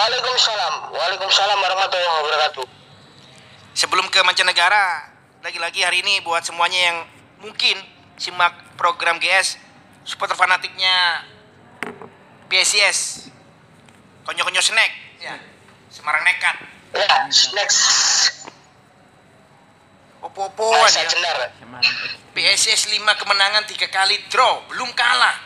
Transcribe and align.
Waalaikumsalam. 0.00 0.96
Waalaikumsalam 0.96 1.58
warahmatullahi 1.60 2.08
wabarakatuh. 2.24 2.64
Sebelum 3.76 4.08
ke 4.08 4.24
mancanegara, 4.24 5.12
lagi-lagi 5.44 5.84
hari 5.84 6.00
ini 6.00 6.24
buat 6.24 6.40
semuanya 6.40 6.80
yang 6.80 6.98
mungkin 7.44 7.76
simak 8.16 8.56
program 8.80 9.20
GS 9.20 9.60
supporter 10.08 10.40
fanatiknya 10.40 11.28
PSIS. 12.48 13.28
Konyo-konyo 14.24 14.64
snack. 14.64 14.88
Ya. 15.20 15.36
Semarang 15.92 16.24
nekat. 16.24 16.56
Ya. 16.96 17.28
Opo-opoan 20.24 20.80
Masa 20.80 21.04
ya. 21.04 21.12
PSIS 22.32 22.88
5 22.88 23.04
kemenangan 23.20 23.68
3 23.68 23.84
kali 23.92 24.16
draw, 24.32 24.64
belum 24.72 24.96
kalah. 24.96 25.36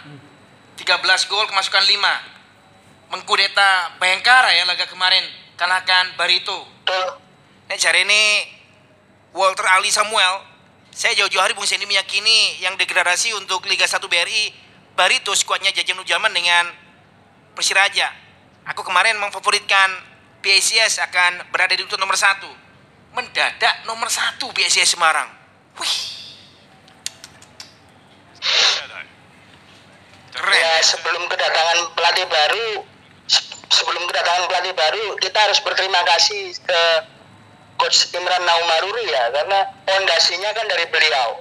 13 0.78 1.26
gol 1.26 1.42
kemasukan 1.50 1.82
5. 1.90 2.33
Mengkudeta 3.14 3.94
Bayangkara 4.02 4.50
ya 4.58 4.66
laga 4.66 4.90
kemarin 4.90 5.22
kalahkan 5.54 6.18
Barito. 6.18 6.66
Nek 7.70 7.78
cari 7.78 8.02
ini 8.02 8.42
Walter 9.30 9.70
Ali 9.70 9.86
Samuel, 9.94 10.42
saya 10.90 11.14
jauh-jauh 11.22 11.38
hari 11.38 11.54
Bung 11.54 11.62
Sendi 11.62 11.86
meyakini 11.86 12.58
yang 12.58 12.74
degradasi 12.74 13.30
untuk 13.38 13.70
Liga 13.70 13.86
1 13.86 14.02
BRI 14.02 14.50
Barito 14.98 15.30
skuadnya 15.30 15.70
Jajan 15.70 16.02
Ujaman 16.02 16.34
dengan 16.34 16.74
Persiraja. 17.54 18.10
Aku 18.74 18.82
kemarin 18.82 19.14
memfavoritkan 19.22 19.94
PSIS 20.42 20.98
akan 20.98 21.54
berada 21.54 21.78
di 21.78 21.86
urutan 21.86 22.02
nomor 22.02 22.18
satu. 22.18 22.50
Mendadak 23.14 23.86
nomor 23.86 24.10
satu 24.10 24.50
PSIS 24.50 24.98
Semarang. 24.98 25.30
Wih, 25.78 25.98
keren. 28.42 29.06
Ya, 30.34 30.82
sebelum 30.82 31.30
kedatangan 31.30 31.78
pelatih 31.94 32.26
baru, 32.26 32.93
sebelum 33.70 34.02
kedatangan 34.10 34.44
pelatih 34.50 34.74
baru, 34.76 35.06
kita 35.20 35.38
harus 35.38 35.58
berterima 35.62 36.00
kasih 36.04 36.56
ke 36.60 36.82
Coach 37.80 38.12
Imran 38.14 38.42
Naumaruri 38.44 39.04
ya, 39.08 39.30
karena 39.34 39.60
fondasinya 39.86 40.50
kan 40.52 40.66
dari 40.68 40.86
beliau. 40.88 41.40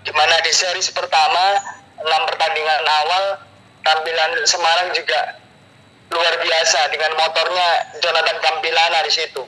Di 0.00 0.12
mana 0.16 0.40
di 0.40 0.52
series 0.52 0.90
pertama, 0.92 1.60
enam 2.00 2.22
pertandingan 2.28 2.82
awal, 3.04 3.24
tampilan 3.84 4.32
Semarang 4.48 4.90
juga 4.96 5.36
luar 6.10 6.34
biasa 6.42 6.90
dengan 6.90 7.14
motornya 7.14 7.68
Jonathan 8.02 8.38
Campilana 8.42 9.00
di 9.06 9.12
situ. 9.12 9.42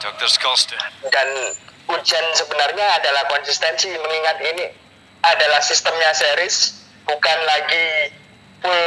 Dr. 0.00 0.32
Skolster. 0.32 0.80
dan 1.12 1.28
ujian 1.92 2.26
sebenarnya 2.32 2.86
adalah 3.04 3.28
konsistensi 3.28 3.92
mengingat 4.00 4.40
ini 4.40 4.72
adalah 5.20 5.60
sistemnya 5.60 6.10
series 6.16 6.80
bukan 7.04 7.38
lagi 7.44 8.14
full 8.64 8.84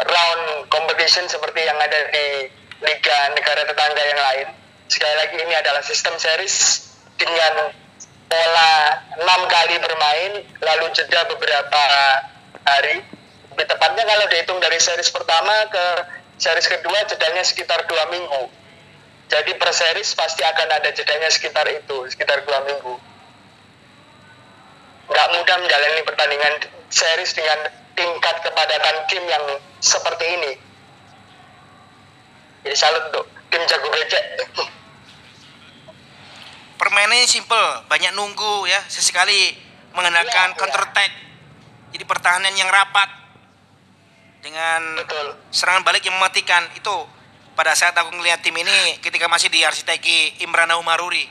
round 0.00 0.44
competition 0.72 1.24
seperti 1.28 1.64
yang 1.64 1.76
ada 1.76 2.00
di 2.12 2.48
liga 2.80 3.18
negara 3.36 3.62
tetangga 3.68 4.02
yang 4.02 4.20
lain. 4.20 4.48
Sekali 4.90 5.14
lagi 5.16 5.36
ini 5.38 5.54
adalah 5.54 5.82
sistem 5.84 6.16
series 6.16 6.88
dengan 7.20 7.70
pola 8.30 8.72
enam 9.20 9.40
kali 9.50 9.76
bermain 9.78 10.32
lalu 10.62 10.86
jeda 10.96 11.28
beberapa 11.28 11.82
hari. 12.64 13.04
Lebih 13.54 13.66
tepatnya 13.66 14.04
kalau 14.06 14.26
dihitung 14.30 14.60
dari 14.62 14.78
series 14.80 15.10
pertama 15.12 15.68
ke 15.68 15.84
series 16.40 16.66
kedua 16.70 16.98
jedanya 17.06 17.44
sekitar 17.44 17.84
dua 17.86 18.08
minggu. 18.08 18.48
Jadi 19.30 19.54
per 19.54 19.70
series 19.70 20.10
pasti 20.18 20.42
akan 20.42 20.68
ada 20.74 20.90
jedanya 20.90 21.30
sekitar 21.30 21.62
itu, 21.70 22.08
sekitar 22.10 22.42
dua 22.42 22.66
minggu. 22.66 23.09
Nggak 25.10 25.26
mudah 25.34 25.56
menjalani 25.58 26.00
pertandingan 26.06 26.54
series 26.88 27.34
dengan 27.34 27.58
tingkat 27.98 28.36
kepadatan 28.46 28.96
tim 29.10 29.24
yang 29.26 29.44
seperti 29.82 30.24
ini. 30.24 30.52
Jadi 32.64 32.76
salut 32.76 33.02
untuk 33.10 33.26
tim 33.50 33.62
jago 33.66 33.88
becek. 33.90 34.24
Permainannya 36.80 37.28
simple, 37.28 37.84
banyak 37.92 38.16
nunggu 38.16 38.64
ya, 38.64 38.80
sesekali 38.88 39.52
mengandalkan 39.92 40.54
iya. 40.54 40.56
counter 40.56 40.82
attack. 40.88 41.12
Jadi 41.90 42.04
pertahanan 42.06 42.54
yang 42.56 42.70
rapat 42.70 43.10
dengan 44.40 44.96
Betul. 44.96 45.36
serangan 45.52 45.84
balik 45.84 46.06
yang 46.06 46.16
mematikan 46.16 46.64
itu 46.72 46.96
pada 47.52 47.76
saat 47.76 47.92
aku 47.92 48.14
ngelihat 48.16 48.40
tim 48.40 48.56
ini 48.56 48.96
ketika 49.04 49.28
masih 49.28 49.52
diarsiteki 49.52 50.40
Imran 50.40 50.72
Umaruri 50.80 51.28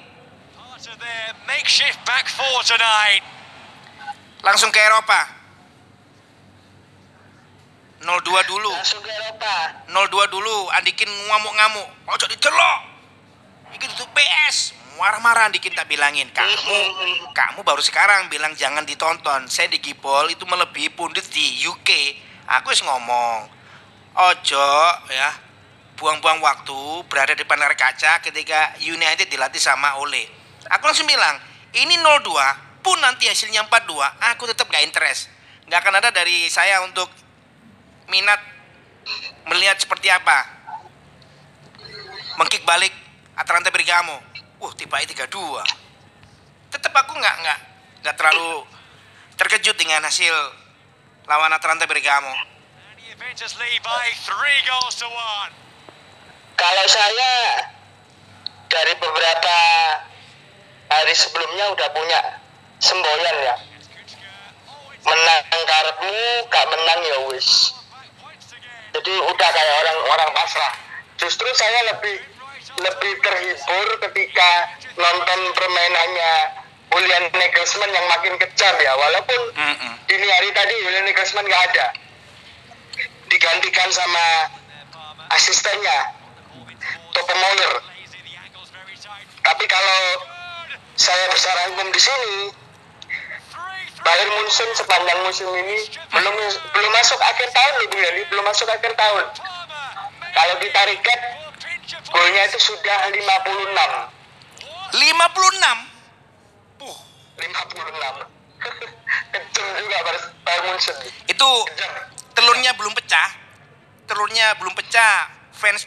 Part 0.54 0.86
of 0.86 0.96
their 1.02 1.34
makeshift 1.50 2.00
back 2.06 2.30
four 2.30 2.62
tonight. 2.64 3.26
Langsung 4.44 4.70
ke 4.72 4.80
Eropa. 4.80 5.40
0-2 8.00 8.32
dulu. 8.48 8.72
Langsung 8.72 9.04
ke 9.04 9.12
Eropa. 9.12 9.54
0-2 9.92 10.34
dulu 10.34 10.58
Andikin 10.76 11.10
ngamuk-ngamuk. 11.10 11.88
Ojo 12.08 12.26
dicelok. 12.32 12.80
Ini 13.76 13.86
itu 13.86 14.06
PS 14.16 14.80
marah-marah 15.00 15.48
Andikin 15.48 15.72
tak 15.72 15.88
bilangin. 15.88 16.28
Kamu 16.32 16.52
kamu 17.40 17.60
baru 17.64 17.80
sekarang 17.80 18.28
bilang 18.28 18.56
jangan 18.56 18.84
ditonton. 18.84 19.48
Saya 19.48 19.72
di 19.72 19.80
Gipol 19.80 20.32
itu 20.32 20.44
melebihi 20.44 20.92
pundit 20.96 21.28
di 21.32 21.64
UK 21.64 21.90
aku 22.50 22.74
wis 22.74 22.82
ngomong 22.82 23.46
ojo 24.18 24.70
ya 25.14 25.30
buang-buang 25.94 26.42
waktu 26.42 27.06
berada 27.06 27.38
di 27.38 27.46
depan 27.46 27.62
layar 27.62 27.78
kaca 27.78 28.18
ketika 28.26 28.74
United 28.82 29.30
dilatih 29.30 29.62
sama 29.62 30.02
Ole. 30.02 30.26
Aku 30.74 30.90
langsung 30.90 31.06
bilang 31.06 31.38
ini 31.78 32.02
0-2 32.02 32.69
pun 32.80 32.98
nanti 33.04 33.28
hasilnya 33.28 33.68
4-2 33.68 34.34
aku 34.36 34.44
tetap 34.50 34.68
gak 34.72 34.86
interest. 34.86 35.32
Nggak 35.70 35.80
akan 35.86 35.96
ada 36.02 36.10
dari 36.10 36.50
saya 36.50 36.82
untuk 36.82 37.08
minat 38.10 38.42
melihat 39.48 39.78
seperti 39.78 40.10
apa. 40.10 40.46
Mengkick 42.40 42.64
balik 42.64 42.92
Atalanta 43.36 43.70
Bergamo. 43.70 44.18
Uh 44.60 44.72
tiba 44.76 45.00
3-2 45.00 45.90
tetap 46.70 46.94
aku 46.94 47.18
nggak 47.18 47.36
nggak 47.42 47.60
nggak 48.06 48.16
terlalu 48.16 48.64
terkejut 49.36 49.76
dengan 49.76 50.06
hasil 50.06 50.34
lawan 51.26 51.54
Atalanta 51.54 51.90
Bergamo. 51.90 52.34
Kalau 56.60 56.86
saya 56.88 57.34
dari 58.70 58.94
beberapa 59.02 59.58
hari 60.90 61.14
sebelumnya 61.16 61.66
udah 61.74 61.90
punya 61.94 62.20
semboyan 62.80 63.38
ya. 63.44 63.56
Menang 65.00 65.64
karepmu, 65.68 66.20
gak 66.52 66.66
menang 66.68 67.00
ya 67.04 67.18
wis. 67.32 67.76
Jadi 68.96 69.14
udah 69.16 69.50
kayak 69.54 69.76
orang 69.86 69.98
orang 70.12 70.32
pasrah 70.34 70.74
justru 71.20 71.46
saya 71.54 71.94
lebih 71.94 72.16
lebih 72.80 73.14
terhibur 73.20 73.88
ketika 74.08 74.50
nonton 74.96 75.40
permainannya 75.52 76.34
Julian 76.90 77.28
Nagelsmann 77.36 77.92
yang 77.92 78.08
makin 78.08 78.34
kejam 78.40 78.76
ya 78.82 78.94
walaupun 78.98 79.42
Mm-mm. 79.54 79.94
dini 80.10 80.28
hari 80.32 80.50
tadi 80.56 80.74
Julian 80.80 81.06
Nagelsmann 81.06 81.46
nggak 81.46 81.64
ada 81.70 81.86
digantikan 83.30 83.90
sama 83.94 84.26
asistennya 85.38 86.18
very 87.14 88.96
tight. 88.98 89.28
tapi 89.44 89.66
kalau 89.70 90.02
saya 90.96 91.26
bicara 91.32 91.62
hukum 91.72 91.88
di 91.94 92.02
sini. 92.02 92.36
Bayern 94.00 94.32
Munchen 94.32 94.70
sepanjang 94.74 95.20
musim 95.24 95.48
ini 95.52 95.78
belum 96.10 96.36
belum 96.72 96.92
masuk 96.94 97.20
akhir 97.20 97.50
tahun 97.52 97.74
loh 97.78 97.88
Bung 97.92 98.02
Yani 98.02 98.22
belum 98.32 98.46
masuk 98.46 98.68
akhir 98.70 98.94
tahun. 98.96 99.26
Kalau 100.30 100.56
kita 100.62 100.80
recap 100.88 101.20
golnya 102.10 102.44
itu 102.48 102.60
sudah 102.60 103.12
56 103.12 103.20
56 104.90 105.00
Puh, 106.80 106.98
56 107.38 108.28
kejam 109.30 109.68
juga 109.78 109.98
Bayern- 110.04 110.66
Munchen. 110.66 110.96
Itu 111.28 111.50
kejam. 111.70 111.92
telurnya 112.34 112.72
belum 112.74 112.94
pecah. 112.98 113.30
Telurnya 114.10 114.58
belum 114.58 114.74
pecah. 114.74 115.30
Fans 115.54 115.86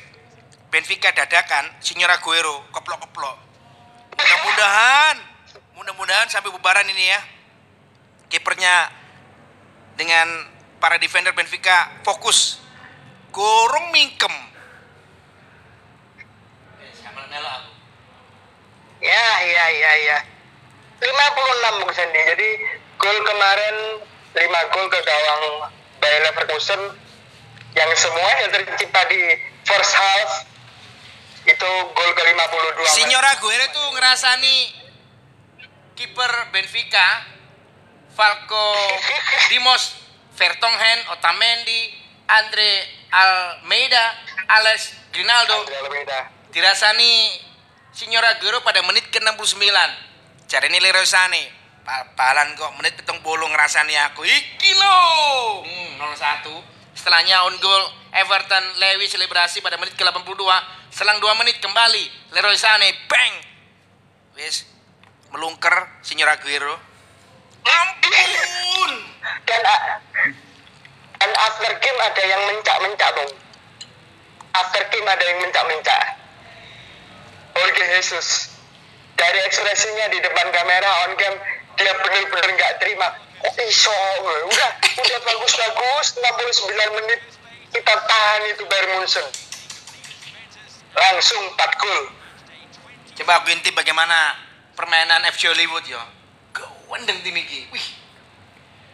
Benfica 0.70 1.10
dadakan 1.10 1.68
Senior 1.80 2.12
Aguero 2.12 2.64
keplok-keplok. 2.70 3.36
Mudah-mudahan 4.14 5.16
mudah-mudahan 5.74 6.28
sampai 6.30 6.52
bubaran 6.52 6.86
ini 6.86 7.10
ya 7.10 7.20
kipernya 8.32 8.88
dengan 10.00 10.24
para 10.80 10.96
defender 10.96 11.36
Benfica 11.36 12.00
fokus 12.00 12.64
gorong 13.28 13.92
mingkem. 13.92 14.32
Ya 19.02 19.28
iya 19.42 19.64
iya 19.72 19.92
iya 19.98 20.18
56 21.02 21.80
Bung 21.82 21.90
Sandy 21.90 22.20
jadi 22.22 22.50
gol 22.94 23.18
kemarin 23.26 23.76
5 24.30 24.72
gol 24.72 24.86
ke 24.86 25.00
gawang 25.02 25.42
Bayer 25.98 26.22
Leverkusen 26.30 26.80
yang 27.74 27.90
semua 27.98 28.30
yang 28.38 28.50
tercipta 28.54 29.02
di 29.10 29.20
first 29.66 29.92
half 29.98 30.46
itu 31.42 31.70
gol 31.90 32.10
ke 32.14 32.22
52 32.22 32.94
Senior 32.94 33.24
Aguero 33.26 33.66
tuh 33.74 33.86
ngerasani 33.98 34.56
kiper 35.98 36.54
Benfica 36.54 37.26
Falco, 38.12 38.74
Dimos, 39.48 39.96
Vertonghen, 40.36 40.98
Otamendi, 41.08 41.92
Andre 42.28 42.88
Almeida, 43.12 44.04
Alex 44.48 44.92
Grinaldo, 45.12 45.64
dirasani 46.52 47.40
Signor 47.92 48.24
Aguero 48.24 48.64
pada 48.64 48.80
menit 48.84 49.04
ke-69. 49.12 49.68
Cari 50.48 50.68
ini 50.68 50.80
Leroy 50.80 51.04
Sané. 51.04 51.44
Papalan 51.84 52.56
kok 52.56 52.72
menit 52.80 52.96
pitung 52.96 53.20
bolu 53.20 53.44
ngerasani 53.48 53.92
aku. 54.08 54.24
Iki 54.24 54.70
lo. 54.80 54.96
Hmm, 55.60 56.00
0-1. 56.00 56.96
Setelahnya 56.96 57.44
on 57.48 57.56
goal 57.60 57.82
Everton 58.12 58.64
Lewi 58.80 59.08
selebrasi 59.08 59.60
pada 59.60 59.76
menit 59.76 59.96
ke-82. 59.96 60.40
Selang 60.92 61.20
2 61.20 61.40
menit 61.40 61.60
kembali 61.60 62.32
Leroy 62.32 62.56
Sané 62.56 62.96
bang. 63.08 63.34
Wis 64.40 64.64
melungker 65.32 66.00
Signor 66.00 66.32
Aguero. 66.32 66.91
Ampun. 67.66 68.90
Dan 69.46 69.60
dan 71.22 71.30
after 71.38 71.72
game 71.78 72.00
ada 72.02 72.22
yang 72.26 72.42
mencak-mencak 72.50 73.10
bang. 73.14 73.30
After 74.58 74.82
game 74.90 75.06
ada 75.06 75.22
yang 75.22 75.38
mencak-mencak. 75.46 76.02
Jorge 77.54 77.84
Jesus 77.94 78.58
dari 79.14 79.38
ekspresinya 79.46 80.10
di 80.10 80.18
depan 80.18 80.50
kamera 80.50 80.90
on 81.06 81.14
game 81.14 81.38
dia 81.78 81.94
benar-benar 81.94 82.50
nggak 82.58 82.72
terima. 82.82 83.06
Kok 83.38 83.54
iso? 83.70 83.94
Udah 84.50 84.70
udah 84.82 85.18
bagus-bagus 85.30 86.06
69 86.18 86.98
menit 86.98 87.20
kita 87.70 87.94
tahan 87.94 88.42
itu 88.52 88.62
Bayern 88.66 88.98
Munchen. 88.98 89.26
Langsung 90.92 91.42
4 91.54 91.80
gol. 91.80 92.02
Coba 93.16 93.32
aku 93.40 93.48
intip 93.54 93.72
bagaimana 93.78 94.36
permainan 94.74 95.24
FC 95.30 95.48
Hollywood 95.48 95.86
yo. 95.86 96.02
Gawendeng 96.92 97.24
tim 97.24 97.32
iki. 97.40 97.64
Wih. 97.72 97.86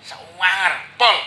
Sawar, 0.06 0.86
pol. 0.94 1.18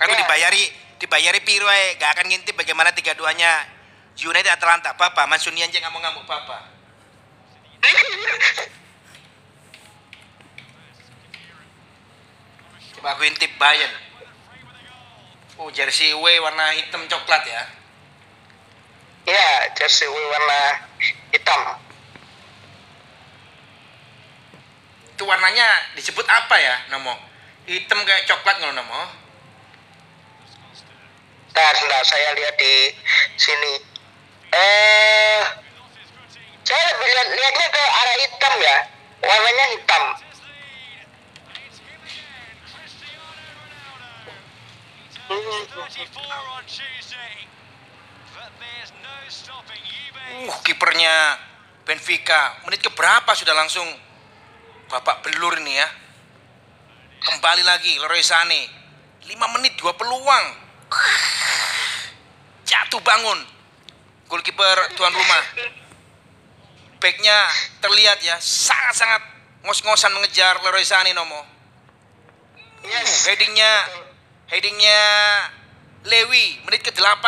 Aku 0.00 0.08
Ya. 0.08 0.24
dibayari 0.24 0.72
dibayari 0.96 1.40
piro 1.44 1.68
ae, 1.68 2.00
gak 2.00 2.16
akan 2.16 2.32
ngintip 2.32 2.56
bagaimana 2.56 2.96
tiga 2.96 3.12
duanya 3.12 3.68
United 4.16 4.56
Atalanta. 4.56 4.96
Bapak 4.96 5.28
Mansuni 5.28 5.60
aja 5.60 5.84
ngamuk-ngamuk 5.84 6.24
Bapak. 6.24 6.72
Coba 12.96 13.12
aku 13.12 13.28
intip 13.28 13.52
Bayern. 13.60 13.92
Oh, 15.60 15.68
jersey 15.76 16.16
away 16.16 16.40
warna 16.40 16.72
hitam 16.72 17.04
coklat 17.04 17.44
ya. 17.44 17.68
Ya, 19.28 19.48
jersey 19.76 20.08
warna 20.08 20.88
hitam. 21.36 21.84
Itu 25.16 25.24
warnanya 25.24 25.96
disebut 25.96 26.28
apa 26.28 26.60
ya, 26.60 26.76
Nomo? 26.92 27.16
Hitam 27.64 28.04
kayak 28.04 28.28
coklat 28.28 28.60
nggak, 28.60 28.76
Nomo? 28.76 29.00
Nah, 31.56 31.68
sebentar 31.72 32.04
saya 32.04 32.36
lihat 32.36 32.52
di 32.60 32.92
sini. 33.40 33.80
Eh, 34.52 35.40
saya 36.68 36.82
lebih 36.92 37.08
lihat, 37.08 37.28
lihatnya 37.32 37.66
ke 37.72 37.80
arah 37.80 38.16
hitam 38.20 38.54
ya. 38.60 38.76
Warnanya 39.24 39.64
hitam. 39.72 40.04
34 45.32 46.28
on 46.28 46.64
Tuesday. 46.68 47.48
But 48.36 48.52
there's 48.60 48.92
no 49.00 49.16
stopping 49.32 49.80
Juve. 49.80 50.20
Uh, 50.44 50.60
kipernya 50.60 51.40
Benfica. 51.88 52.60
Menit 52.68 52.84
ke 52.84 52.92
berapa 52.92 53.32
sudah 53.32 53.56
langsung 53.56 53.88
babak 54.90 55.22
belur 55.26 55.54
ini 55.62 55.78
ya. 55.78 55.88
Kembali 57.26 57.62
lagi 57.66 57.98
Leroy 57.98 58.22
Sané. 58.22 58.70
5 59.26 59.54
menit 59.58 59.74
dua 59.78 59.94
peluang. 59.98 60.46
Jatuh 62.62 63.02
bangun. 63.02 63.40
Goalkeeper 64.30 64.94
tuan 64.94 65.10
rumah. 65.10 65.44
Backnya 67.02 67.36
terlihat 67.82 68.22
ya 68.22 68.38
sangat-sangat 68.38 69.22
ngos-ngosan 69.66 70.14
mengejar 70.14 70.62
Leroy 70.62 70.86
Sané 70.86 71.10
Nomo. 71.10 71.42
Yes. 72.86 73.26
Headingnya 73.26 73.72
headingnya 74.46 75.00
Lewi 76.06 76.62
menit 76.62 76.86
ke-8. 76.86 77.26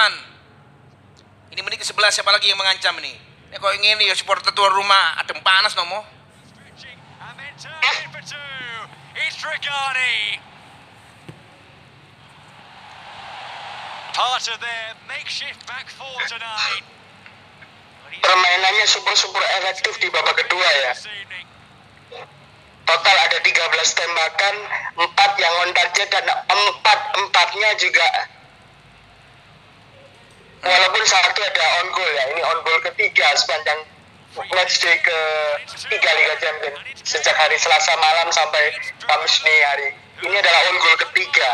Ini 1.51 1.61
menit 1.67 1.83
ke-11 1.83 2.23
siapa 2.23 2.31
lagi 2.31 2.47
yang 2.47 2.61
mengancam 2.61 2.95
ini? 3.03 3.11
Ini 3.51 3.59
kok 3.59 3.75
ingin 3.75 3.99
ya 4.07 4.15
supporter 4.15 4.55
tuan 4.55 4.71
rumah 4.71 5.19
adem 5.19 5.43
panas 5.43 5.75
nomo. 5.75 6.18
And 7.29 7.37
then 7.37 7.53
turned 7.61 7.77
in 7.77 8.09
for 8.09 8.25
two. 8.25 8.41
It's 9.21 9.37
Dragani. 9.37 10.41
Part 14.17 14.49
of 14.49 14.57
their 14.65 14.89
makeshift 15.05 15.61
back 15.69 15.93
four 15.93 16.17
tonight. 16.25 16.85
Permainannya 18.25 18.87
super-super 18.89 19.45
efektif 19.61 20.01
di 20.01 20.09
babak 20.09 20.41
kedua 20.41 20.69
ya. 20.89 20.93
Total 22.89 23.17
ada 23.29 23.39
13 23.45 23.53
tembakan, 23.93 24.55
4 24.97 25.45
yang 25.45 25.55
on 25.61 25.71
target 25.77 26.09
dan 26.09 26.25
4 26.25 27.21
empatnya 27.21 27.71
juga 27.77 28.09
walaupun 30.65 31.05
satu 31.05 31.41
ada 31.45 31.65
on 31.85 31.89
goal 31.93 32.11
ya. 32.17 32.25
Ini 32.33 32.41
on 32.41 32.59
goal 32.65 32.81
ketiga 32.89 33.29
sepanjang 33.37 33.98
match 34.37 34.85
day 34.85 34.97
ke 35.01 35.19
tiga 35.89 36.11
Liga 36.13 36.35
Champions 36.37 36.79
sejak 37.01 37.33
hari 37.33 37.57
Selasa 37.57 37.97
malam 37.97 38.29
sampai 38.29 38.77
Kamis 39.01 39.41
dini 39.41 39.63
hari. 39.65 39.89
Ini 40.19 40.35
adalah 40.35 40.61
on 40.69 40.77
goal 40.83 40.97
ketiga. 41.09 41.51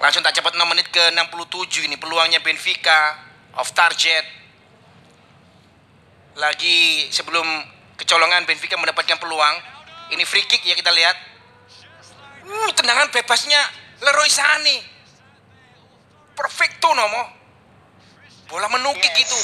Langsung 0.00 0.24
tak 0.24 0.32
cepat 0.32 0.56
6 0.56 0.64
menit 0.64 0.88
ke 0.88 1.12
67 1.12 1.84
ini 1.84 2.00
peluangnya 2.00 2.40
Benfica 2.40 3.20
off 3.60 3.76
target. 3.76 4.24
Lagi 6.40 7.10
sebelum 7.12 7.44
kecolongan 8.00 8.48
Benfica 8.48 8.80
mendapatkan 8.80 9.20
peluang. 9.20 9.56
Ini 10.16 10.24
free 10.24 10.48
kick 10.48 10.64
ya 10.64 10.72
kita 10.72 10.88
lihat. 10.88 11.16
Uh, 12.48 12.70
tendangan 12.72 13.12
bebasnya 13.12 13.60
Leroy 14.00 14.30
Sané. 14.32 14.80
Perfecto 16.32 16.96
nomo. 16.96 17.39
Bola 18.50 18.66
menukik 18.68 19.06
Yes. 19.06 19.22
itu. 19.24 19.38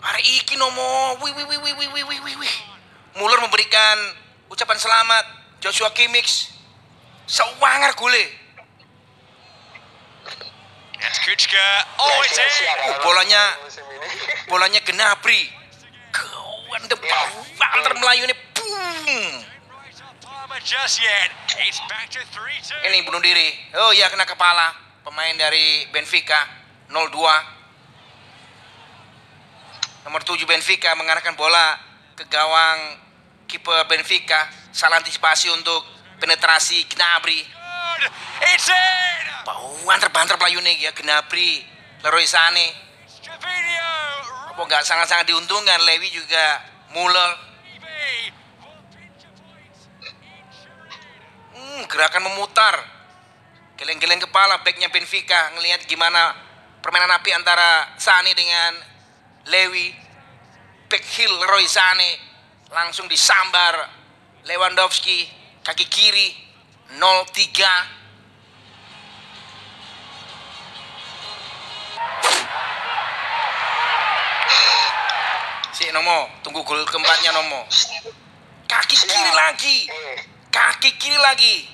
Hari 0.00 0.22
iki 0.40 0.54
nomo. 0.56 1.18
Wih 1.20 1.32
wih 1.34 1.44
wih 1.44 1.58
wih 1.60 1.74
wih 1.76 1.88
wih 1.92 2.04
wih 2.06 2.20
wih 2.24 2.36
wih. 2.40 2.54
Muller 3.14 3.40
memberikan 3.40 3.98
ucapan 4.48 4.78
selamat 4.78 5.24
Joshua 5.60 5.92
Kimmich. 5.92 6.48
Sewangar 7.28 7.92
gule. 7.94 8.24
That's 10.98 11.20
Kuchka. 11.20 11.68
Oh, 12.00 12.18
it's 12.24 12.38
in. 12.38 12.48
Oh, 12.88 12.94
bolanya- 13.04 13.54
bolanya 14.50 14.80
Gnabry 14.82 15.46
kawan 16.10 16.82
depan 16.88 17.26
banter 17.54 17.92
Melayu 17.94 18.26
ini 18.26 18.34
boom 18.50 19.30
Right 19.70 19.94
off 20.02 20.16
Palmer 20.18 20.58
just 20.58 20.98
yet. 20.98 21.30
It's 21.62 21.78
back 21.86 22.10
to 22.10 22.18
3-2. 22.34 22.88
ini 22.90 23.04
bunuh 23.06 23.20
diri 23.20 23.52
oh 23.78 23.92
ya 23.92 24.08
kena 24.08 24.24
kepala 24.24 24.72
pemain 25.04 25.36
dari 25.38 25.86
Benfica 25.92 26.48
02 26.90 27.57
nomor 30.08 30.24
7 30.24 30.40
Benfica 30.48 30.96
mengarahkan 30.96 31.36
bola 31.36 31.76
ke 32.16 32.24
gawang 32.32 32.96
kiper 33.44 33.84
Benfica. 33.92 34.48
Salah 34.72 35.04
antisipasi 35.04 35.52
untuk 35.52 35.84
penetrasi 36.16 36.88
Gnabry. 36.88 37.44
Bauan 39.44 40.00
terbanter 40.00 40.40
Melayu 40.40 40.64
nih 40.64 40.88
ya 40.88 40.96
Gnabry 40.96 41.60
Leroy 42.00 42.24
Sané. 42.24 42.72
Apa 44.48 44.56
nggak 44.64 44.80
sangat-sangat 44.80 45.28
diuntungkan 45.28 45.76
Lewi 45.84 46.08
juga 46.08 46.64
Muller. 46.96 47.30
Hmm, 51.52 51.84
gerakan 51.84 52.32
memutar. 52.32 52.80
Geleng-geleng 53.76 54.24
kepala 54.24 54.64
backnya 54.64 54.88
Benfica. 54.88 55.52
Ngelihat 55.52 55.84
gimana 55.84 56.32
permainan 56.80 57.12
api 57.12 57.30
antara 57.36 57.92
Sane 58.00 58.32
dengan 58.32 58.97
Lewi. 59.48 59.96
Leroy 60.88 61.66
Sane 61.68 62.16
langsung 62.72 63.08
disambar 63.08 63.88
Lewandowski 64.44 65.28
kaki 65.64 65.84
kiri 65.88 66.32
0-3. 66.96 67.00
Si 75.76 75.84
Nomo, 75.92 76.28
tunggu 76.40 76.64
gol 76.64 76.84
keempatnya 76.88 77.32
Nomo. 77.36 77.68
Kaki 78.68 78.96
kiri 78.96 79.32
lagi. 79.36 79.78
Kaki 80.48 80.90
kiri 80.96 81.18
lagi. 81.20 81.68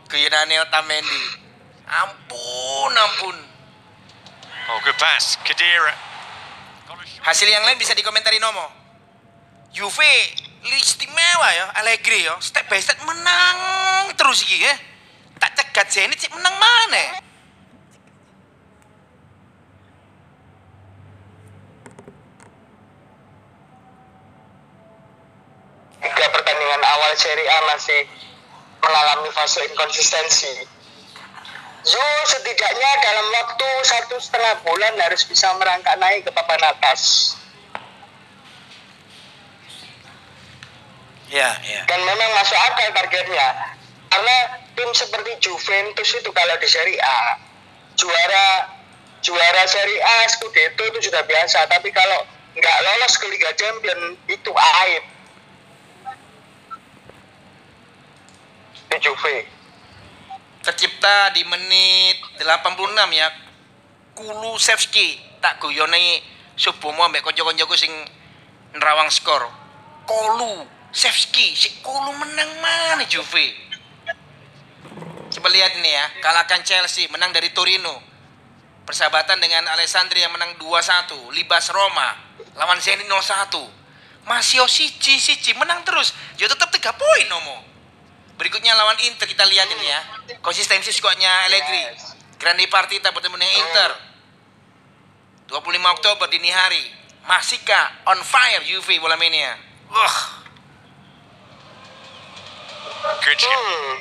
guyonane 0.06 0.60
Otamendi. 0.62 1.22
Ampun, 1.88 2.92
ampun. 2.94 3.53
Oh, 4.64 4.80
good 4.80 4.97
pass. 4.97 5.37
Kadira. 5.44 5.92
Got 6.88 6.97
a 6.97 7.04
shot. 7.04 7.21
Hasil 7.28 7.49
yang 7.52 7.68
lain 7.68 7.76
bisa 7.76 7.92
dikomentari 7.92 8.40
Nomo. 8.40 8.64
Juve 9.76 10.12
istimewa 10.64 11.49
ya, 11.52 11.66
Allegri 11.85 12.25
ya. 12.25 12.40
Step 12.40 12.64
by 12.73 12.80
step 12.80 12.97
menang 13.04 13.56
terus 14.16 14.40
iki 14.49 14.64
ya. 14.64 14.73
Tak 15.37 15.52
cegat 15.52 15.92
Zenit 15.92 16.16
sih 16.16 16.33
menang 16.33 16.56
mana? 16.56 17.21
Tiga 26.00 26.26
pertandingan 26.33 26.83
awal 26.85 27.12
Serie 27.21 27.49
A 27.50 27.59
masih 27.68 28.00
mengalami 28.80 29.28
fase 29.37 29.61
inkonsistensi. 29.68 30.83
Yo 31.84 32.04
setidaknya 32.24 32.90
dalam 33.04 33.26
waktu 33.28 33.68
satu 33.84 34.16
setengah 34.16 34.64
bulan 34.64 34.96
harus 35.04 35.20
bisa 35.28 35.52
merangkak 35.60 36.00
naik 36.00 36.24
ke 36.24 36.32
papan 36.32 36.72
atas. 36.72 37.36
Ya, 41.28 41.60
ya. 41.60 41.84
Dan 41.84 42.00
memang 42.08 42.30
masuk 42.40 42.56
akal 42.56 42.88
targetnya. 42.88 43.76
Karena 44.08 44.36
tim 44.72 44.90
seperti 44.96 45.36
Juventus 45.44 46.08
itu 46.16 46.30
kalau 46.32 46.56
di 46.56 46.68
Serie 46.70 47.00
A 47.04 47.36
juara 48.00 48.70
juara 49.20 49.62
Serie 49.68 50.00
A 50.00 50.24
Scudetto 50.32 50.88
itu 50.88 51.12
sudah 51.12 51.20
biasa. 51.28 51.68
Tapi 51.68 51.92
kalau 51.92 52.24
nggak 52.56 52.78
lolos 52.80 53.12
ke 53.20 53.26
Liga 53.28 53.52
Champion 53.60 54.16
itu 54.24 54.50
aib. 54.56 55.04
Di 58.88 58.96
Juve. 59.04 59.53
Tercipta 60.64 61.28
di 61.37 61.44
menit 61.44 62.16
86 62.40 63.12
ya. 63.12 63.28
Kulusevski 64.16 65.21
tak 65.44 65.61
guyone 65.61 66.25
Subomo 66.56 67.04
ambek 67.04 67.21
kanca-kancaku 67.21 67.75
sing 67.76 67.92
nerawang 68.73 69.11
skor. 69.11 69.44
Kolu 70.09 70.64
Sevski, 70.94 71.59
si 71.59 71.83
Kolu 71.83 72.14
menang 72.14 72.47
mana 72.62 73.02
Juve? 73.11 73.50
Coba 75.35 75.50
lihat 75.50 75.75
ini 75.83 75.90
ya, 75.90 76.06
kalahkan 76.23 76.62
Chelsea, 76.62 77.11
menang 77.11 77.35
dari 77.35 77.50
Torino. 77.50 77.99
Persahabatan 78.87 79.42
dengan 79.42 79.66
Alessandria 79.75 80.30
menang 80.30 80.54
2-1, 80.62 81.35
Libas 81.35 81.75
Roma, 81.75 82.14
lawan 82.54 82.78
Zenit 82.78 83.11
0-1. 83.11 83.50
Masih 84.30 84.62
Sici, 84.71 85.18
Sici 85.18 85.50
menang 85.59 85.83
terus. 85.83 86.14
Dia 86.38 86.47
tetap 86.47 86.71
3 86.71 86.94
poin 86.94 87.26
Nomo. 87.26 87.73
Berikutnya 88.34 88.74
lawan 88.74 88.98
Inter 89.06 89.26
kita 89.30 89.46
lihat 89.46 89.68
ini 89.78 89.86
ya. 89.86 90.00
Konsistensi 90.42 90.90
skuadnya 90.90 91.30
Allegri. 91.46 91.82
Yes. 91.86 92.14
Grandi 92.38 92.66
Partita 92.66 93.14
bertemu 93.14 93.38
dengan 93.38 93.54
Inter. 93.62 93.90
25 95.48 95.94
Oktober 96.00 96.26
dini 96.26 96.50
hari. 96.50 96.84
Masika 97.24 98.04
on 98.10 98.20
fire 98.20 98.60
Juve 98.68 99.00
bola 99.00 99.16
mainnya. 99.16 99.56
Wah. 99.88 100.16
Hmm. 103.04 103.96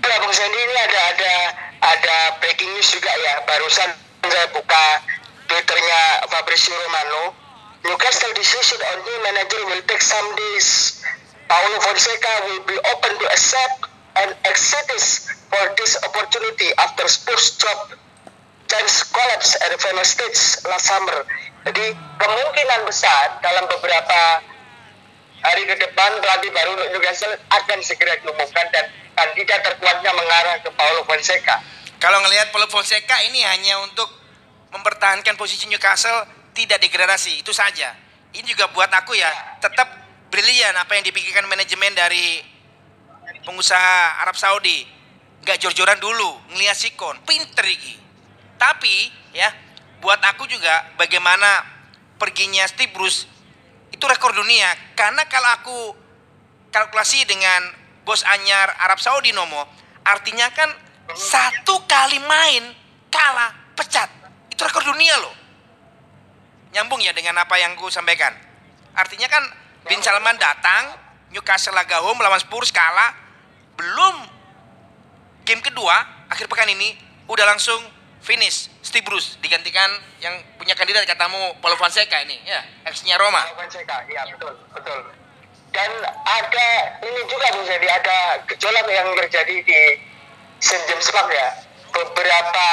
Nah, 0.00 0.16
Bung 0.20 0.32
Sandy 0.32 0.60
ini 0.60 0.76
ada 0.76 1.00
ada 1.12 1.32
ada 1.80 2.16
breaking 2.40 2.68
news 2.72 2.88
juga 2.92 3.12
ya. 3.12 3.44
Barusan 3.44 3.90
saya 4.24 4.46
buka 4.52 4.84
twitternya 5.48 6.00
Fabrizio 6.28 6.72
Romano. 6.76 7.36
Newcastle 7.80 8.32
decision 8.36 8.80
on 8.92 8.96
new 9.04 9.18
manager 9.24 9.60
will 9.72 9.84
take 9.88 10.04
some 10.04 10.28
days. 10.36 11.00
Paulo 11.50 11.82
Fonseca 11.82 12.32
will 12.46 12.62
be 12.62 12.78
open 12.78 13.12
to 13.18 13.26
accept 13.34 13.90
and 14.22 14.30
excites 14.46 15.34
for 15.50 15.58
this 15.74 15.98
opportunity 16.06 16.70
after 16.78 17.10
Spurs 17.10 17.58
job 17.58 17.98
chance 18.70 19.02
collapse 19.10 19.58
at 19.58 19.74
the 19.74 19.78
final 19.82 20.06
stage 20.06 20.62
last 20.70 20.86
summer. 20.86 21.26
Jadi 21.66 21.90
kemungkinan 22.22 22.86
besar 22.86 23.42
dalam 23.42 23.66
beberapa 23.66 24.46
hari 25.42 25.66
ke 25.66 25.74
depan 25.74 26.22
pelatih 26.22 26.54
baru 26.54 26.78
untuk 26.78 26.88
Newcastle 26.94 27.34
akan 27.50 27.78
segera 27.82 28.14
diumumkan 28.22 28.70
dan 28.70 28.86
kandidat 29.18 29.66
terkuatnya 29.66 30.14
mengarah 30.14 30.56
ke 30.62 30.70
Paulo 30.70 31.02
Fonseca. 31.02 31.58
kalau 32.00 32.22
ngelihat 32.24 32.48
Paulo 32.54 32.70
Fonseca 32.70 33.20
ini 33.26 33.42
hanya 33.44 33.82
untuk 33.84 34.08
mempertahankan 34.70 35.34
posisi 35.34 35.66
Newcastle 35.66 36.24
tidak 36.54 36.78
degradasi, 36.78 37.42
itu 37.42 37.50
saja. 37.50 37.92
Ini 38.30 38.46
juga 38.46 38.70
buat 38.70 38.88
aku 38.88 39.18
ya, 39.18 39.58
tetap 39.58 40.09
brilian 40.30 40.74
apa 40.78 40.96
yang 40.96 41.04
dipikirkan 41.04 41.44
manajemen 41.50 41.92
dari 41.92 42.40
pengusaha 43.44 44.22
Arab 44.22 44.38
Saudi. 44.38 44.86
Nggak 45.40 45.56
jor-joran 45.60 45.98
dulu, 45.98 46.36
ngelihat 46.54 46.76
sikon, 46.76 47.16
pinter 47.26 47.66
iki. 47.66 47.96
Tapi 48.60 49.08
ya, 49.32 49.48
buat 50.00 50.20
aku 50.20 50.44
juga 50.46 50.94
bagaimana 51.00 51.64
perginya 52.20 52.64
Steve 52.68 52.92
Bruce 52.92 53.24
itu 53.90 54.04
rekor 54.04 54.36
dunia. 54.36 54.68
Karena 54.94 55.24
kalau 55.26 55.50
aku 55.60 55.78
kalkulasi 56.70 57.24
dengan 57.24 57.72
bos 58.04 58.22
anyar 58.28 58.76
Arab 58.84 59.00
Saudi 59.00 59.32
Nomo, 59.32 59.64
artinya 60.04 60.52
kan 60.52 60.70
satu 61.16 61.88
kali 61.88 62.20
main 62.20 62.76
kalah 63.08 63.50
pecat. 63.74 64.12
Itu 64.52 64.62
rekor 64.62 64.84
dunia 64.84 65.16
loh. 65.18 65.34
Nyambung 66.76 67.00
ya 67.02 67.16
dengan 67.16 67.40
apa 67.40 67.56
yang 67.58 67.74
ku 67.80 67.88
sampaikan. 67.88 68.36
Artinya 68.94 69.26
kan 69.26 69.42
Bin 69.88 70.00
Salman 70.04 70.36
datang, 70.36 70.92
Newcastle 71.32 71.72
laga 71.72 72.02
home 72.04 72.20
melawan 72.20 72.40
Spurs 72.42 72.68
kalah, 72.74 73.16
belum 73.80 74.16
game 75.48 75.62
kedua 75.64 75.96
akhir 76.28 76.46
pekan 76.46 76.68
ini 76.68 76.94
udah 77.26 77.48
langsung 77.48 77.80
finish 78.20 78.68
Steve 78.84 79.02
Bruce 79.02 79.40
digantikan 79.40 79.88
yang 80.20 80.36
punya 80.60 80.76
kandidat 80.76 81.08
katamu 81.08 81.56
Paulo 81.64 81.74
Fonseca 81.80 82.20
ini 82.20 82.36
ya 82.44 82.60
ex-nya 82.84 83.16
Roma 83.16 83.40
Paulo 83.40 83.64
Fonseca, 83.64 84.04
iya 84.06 84.28
betul, 84.28 84.52
betul. 84.76 85.00
Dan 85.70 85.90
ada 86.26 86.68
ini 86.98 87.20
juga 87.30 87.46
Zedi, 87.62 87.86
ada 87.86 88.42
gejolak 88.50 88.86
yang 88.90 89.06
terjadi 89.14 89.54
di 89.62 89.80
St. 90.58 90.82
James 90.90 91.08
Park 91.14 91.30
ya. 91.30 91.48
Beberapa 91.94 92.66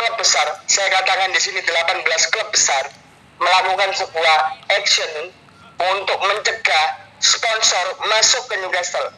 klub 0.00 0.16
besar, 0.16 0.48
saya 0.64 0.88
katakan 0.96 1.28
di 1.28 1.40
sini 1.40 1.60
18 1.60 2.32
klub 2.32 2.48
besar 2.48 2.88
melakukan 3.36 3.92
sebuah 3.92 4.38
action 4.72 5.28
untuk 5.90 6.18
mencegah 6.22 6.86
sponsor 7.18 7.84
masuk 8.06 8.42
ke 8.46 8.54
Newcastle. 8.62 9.10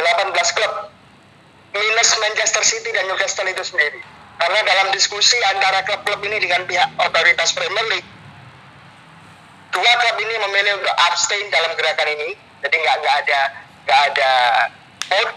18 0.00 0.56
klub 0.56 0.72
minus 1.76 2.10
Manchester 2.18 2.64
City 2.64 2.90
dan 2.90 3.06
Newcastle 3.06 3.46
itu 3.46 3.62
sendiri. 3.62 4.00
Karena 4.40 4.60
dalam 4.64 4.88
diskusi 4.96 5.36
antara 5.52 5.84
klub-klub 5.84 6.24
ini 6.24 6.40
dengan 6.40 6.64
pihak 6.64 6.96
otoritas 6.96 7.52
Premier 7.52 7.84
League, 7.92 8.08
dua 9.68 9.92
klub 10.00 10.16
ini 10.16 10.34
memilih 10.48 10.80
untuk 10.80 10.94
abstain 11.12 11.46
dalam 11.52 11.76
gerakan 11.76 12.08
ini. 12.16 12.32
Jadi 12.64 12.74
nggak 12.80 12.96
nggak 13.04 13.16
ada 13.26 13.40
nggak 13.84 14.00
ada 14.12 14.30
vote. 15.12 15.34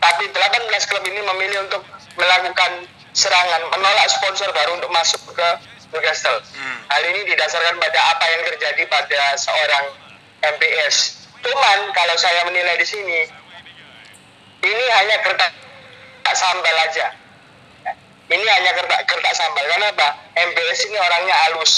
Tapi 0.00 0.24
18 0.32 0.88
klub 0.88 1.04
ini 1.04 1.20
memilih 1.20 1.58
untuk 1.68 1.82
melakukan 2.16 2.88
serangan, 3.12 3.68
menolak 3.74 4.08
sponsor 4.08 4.48
baru 4.54 4.80
untuk 4.80 4.88
masuk 4.94 5.20
ke 5.34 5.48
Newcastle. 5.90 6.38
Hmm. 6.54 6.78
Hal 6.86 7.02
ini 7.10 7.20
didasarkan 7.34 7.76
pada 7.82 8.00
apa 8.14 8.24
yang 8.30 8.42
terjadi 8.54 8.82
pada 8.86 9.20
seorang 9.34 9.84
MPS. 10.40 11.26
Cuman 11.42 11.78
kalau 11.92 12.16
saya 12.16 12.46
menilai 12.46 12.78
di 12.78 12.86
sini, 12.86 13.18
ini 14.62 14.84
hanya 14.96 15.16
kertas 15.24 15.52
sambal 16.30 16.76
aja. 16.86 17.10
Ini 18.30 18.44
hanya 18.44 18.70
kertas 18.78 19.00
kertas 19.10 19.34
sambal. 19.34 19.64
Kenapa? 19.66 20.08
MBS 20.38 20.80
ini 20.86 20.98
orangnya 20.98 21.34
halus 21.48 21.72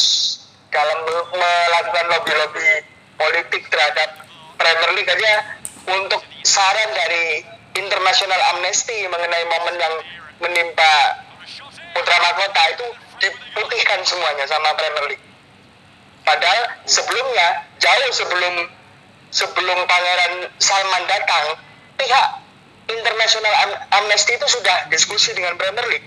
dalam 0.69 0.99
me- 1.09 1.29
melakukan 1.37 2.05
lobby-lobby 2.13 2.69
politik 3.17 3.65
terhadap 3.73 4.25
Premier 4.61 4.93
League 4.97 5.09
aja 5.09 5.33
untuk 5.89 6.21
saran 6.45 6.91
dari 6.93 7.45
International 7.73 8.41
Amnesty 8.57 9.09
mengenai 9.09 9.45
momen 9.49 9.75
yang 9.81 9.95
menimpa 10.45 10.93
Putra 11.93 12.17
Mahkota 12.21 12.63
itu 12.73 12.87
diputihkan 13.23 14.03
semuanya 14.03 14.45
sama 14.51 14.75
Premier 14.75 15.15
League. 15.15 15.27
Padahal 16.27 16.63
sebelumnya 16.87 17.67
jauh 17.79 18.11
sebelum 18.15 18.55
sebelum 19.33 19.79
Pangeran 19.87 20.51
Salman 20.59 21.05
datang, 21.07 21.59
pihak 21.99 22.27
International 22.91 23.55
Am- 23.67 23.81
Amnesty 24.03 24.35
itu 24.37 24.47
sudah 24.51 24.91
diskusi 24.91 25.33
dengan 25.35 25.55
Premier 25.59 25.87
League, 25.89 26.07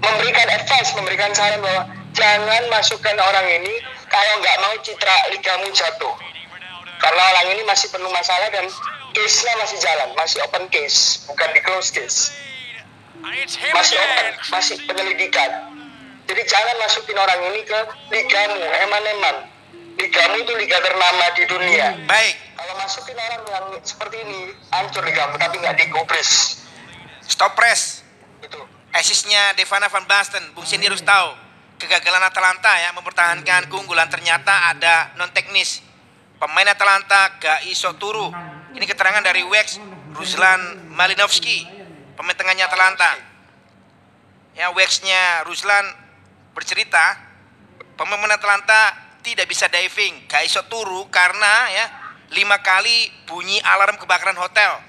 memberikan 0.00 0.48
advice, 0.52 0.92
memberikan 0.96 1.30
saran 1.32 1.60
bahwa 1.60 1.88
jangan 2.12 2.62
masukkan 2.68 3.16
orang 3.20 3.46
ini 3.62 3.72
kalau 4.08 4.32
nggak 4.40 4.56
mau 4.60 4.74
citra 4.84 5.16
ligamu 5.32 5.68
jatuh. 5.72 6.16
Karena 7.00 7.22
orang 7.34 7.46
ini 7.56 7.62
masih 7.66 7.88
penuh 7.90 8.10
masalah 8.14 8.46
dan 8.52 8.68
case-nya 9.12 9.52
masih 9.58 9.78
jalan 9.82 10.08
masih 10.14 10.38
open 10.44 10.64
case 10.70 11.24
bukan 11.28 11.48
di 11.56 11.60
close 11.64 11.90
case. 11.92 12.32
Masih 13.72 13.96
open 13.96 14.26
masih 14.50 14.76
penyelidikan 14.86 15.71
jadi 16.32 16.42
jangan 16.48 16.76
masukin 16.80 17.16
orang 17.20 17.40
ini 17.52 17.60
ke 17.68 17.78
ligamu 18.08 18.64
eman-eman 18.88 19.36
ligamu 20.00 20.34
itu 20.40 20.52
liga 20.56 20.80
ternama 20.80 21.24
di 21.36 21.44
dunia 21.44 21.92
Baik, 22.08 22.36
kalau 22.56 22.74
masukin 22.80 23.16
orang 23.20 23.42
yang 23.44 23.66
seperti 23.84 24.16
ini 24.24 24.56
hancur 24.72 25.04
ligamu 25.04 25.36
tapi 25.36 25.60
nggak 25.60 25.76
digubris 25.76 26.64
stop 27.28 27.52
press. 27.52 28.00
itu 28.40 28.58
Asisnya 28.92 29.56
Devana 29.56 29.88
Van 29.88 30.04
Basten, 30.04 30.52
Bung 30.52 30.68
Cindy 30.68 30.84
harus 30.84 31.00
tahu 31.00 31.32
kegagalan 31.80 32.22
Atalanta 32.22 32.70
ya 32.78 32.92
mempertahankan 32.92 33.66
keunggulan 33.72 34.06
ternyata 34.06 34.70
ada 34.70 35.10
non 35.18 35.32
teknis. 35.34 35.82
Pemain 36.36 36.68
Atalanta 36.68 37.38
gak 37.38 37.66
iso 37.70 37.94
turu. 37.96 38.30
Ini 38.74 38.82
keterangan 38.82 39.22
dari 39.22 39.46
Wex 39.46 39.78
Ruslan 40.12 40.90
Malinovski, 40.90 41.64
pemain 42.18 42.34
tengahnya 42.34 42.66
Atalanta. 42.66 43.14
Ya 44.52 44.68
Wexnya 44.74 45.46
Ruslan 45.48 46.01
bercerita 46.52 47.16
pemain 47.96 48.32
Atalanta 48.32 48.96
tidak 49.22 49.46
bisa 49.48 49.70
diving, 49.70 50.26
gak 50.26 50.44
iso 50.44 50.64
turu 50.66 51.06
karena 51.08 51.70
ya 51.70 51.86
lima 52.32 52.58
kali 52.60 53.08
bunyi 53.28 53.60
alarm 53.62 53.96
kebakaran 54.00 54.36
hotel. 54.36 54.80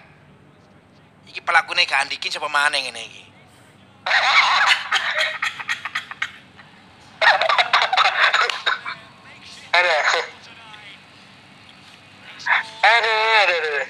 Iki 1.29 1.41
pelakunya 1.43 1.85
gak 1.85 2.07
andikin 2.07 2.31
siapa 2.31 2.49
mana 2.49 2.75
yang 2.79 2.91
ini 2.91 3.01
iki. 3.07 3.23
ada 9.73 9.95
ada 12.83 13.11
ada 13.43 13.55
ada 13.55 13.85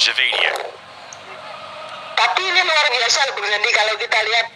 Javinia. 0.00 0.79
Tapi 2.20 2.44
ini 2.44 2.60
luar 2.60 2.86
biasa 2.92 3.32
Bung 3.32 3.48
Sandy 3.48 3.70
kalau 3.72 3.96
kita 3.96 4.18
lihat 4.28 4.46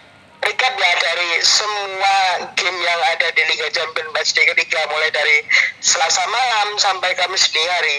recap 0.45 0.73
ya 0.77 0.91
dari 1.01 1.29
semua 1.41 2.17
game 2.53 2.77
yang 2.77 3.01
ada 3.09 3.33
di 3.33 3.41
Liga 3.49 3.73
Champions 3.73 4.13
matchday 4.13 4.45
ketiga 4.53 4.85
mulai 4.93 5.09
dari 5.09 5.41
Selasa 5.81 6.21
malam 6.29 6.77
sampai 6.77 7.17
Kamis 7.17 7.49
dini 7.49 7.65
hari. 7.65 7.97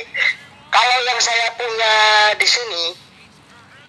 Kalau 0.70 0.98
yang 1.10 1.18
saya 1.18 1.50
punya 1.58 1.94
di 2.38 2.46
sini 2.46 2.84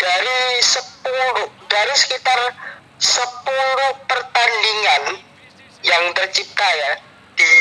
dari 0.01 0.41
10 0.65 1.69
dari 1.69 1.93
sekitar 1.93 2.39
10 2.97 4.09
pertandingan 4.09 5.03
yang 5.85 6.03
tercipta 6.17 6.65
ya 6.65 6.91
di 7.37 7.53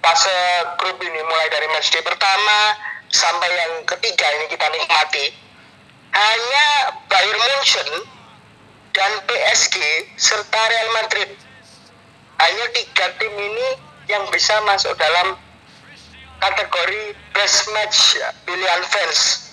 fase 0.00 0.36
grup 0.80 0.96
ini 1.04 1.20
mulai 1.28 1.48
dari 1.52 1.68
matchday 1.76 2.00
pertama 2.00 2.72
sampai 3.12 3.52
yang 3.52 3.84
ketiga 3.84 4.24
ini 4.40 4.48
kita 4.48 4.64
nikmati 4.72 5.45
hanya 6.16 6.66
Bayern 7.12 7.36
Munchen 7.36 7.90
dan 8.96 9.12
PSG 9.28 9.76
serta 10.16 10.60
Real 10.72 10.90
Madrid. 10.96 11.30
Hanya 12.36 12.64
tiga 12.72 13.06
tim 13.16 13.32
ini 13.32 13.68
yang 14.08 14.24
bisa 14.32 14.56
masuk 14.68 14.92
dalam 14.96 15.36
kategori 16.40 17.16
best 17.32 17.68
match 17.72 18.16
ya, 18.16 18.28
pilihan 18.44 18.82
fans. 18.88 19.52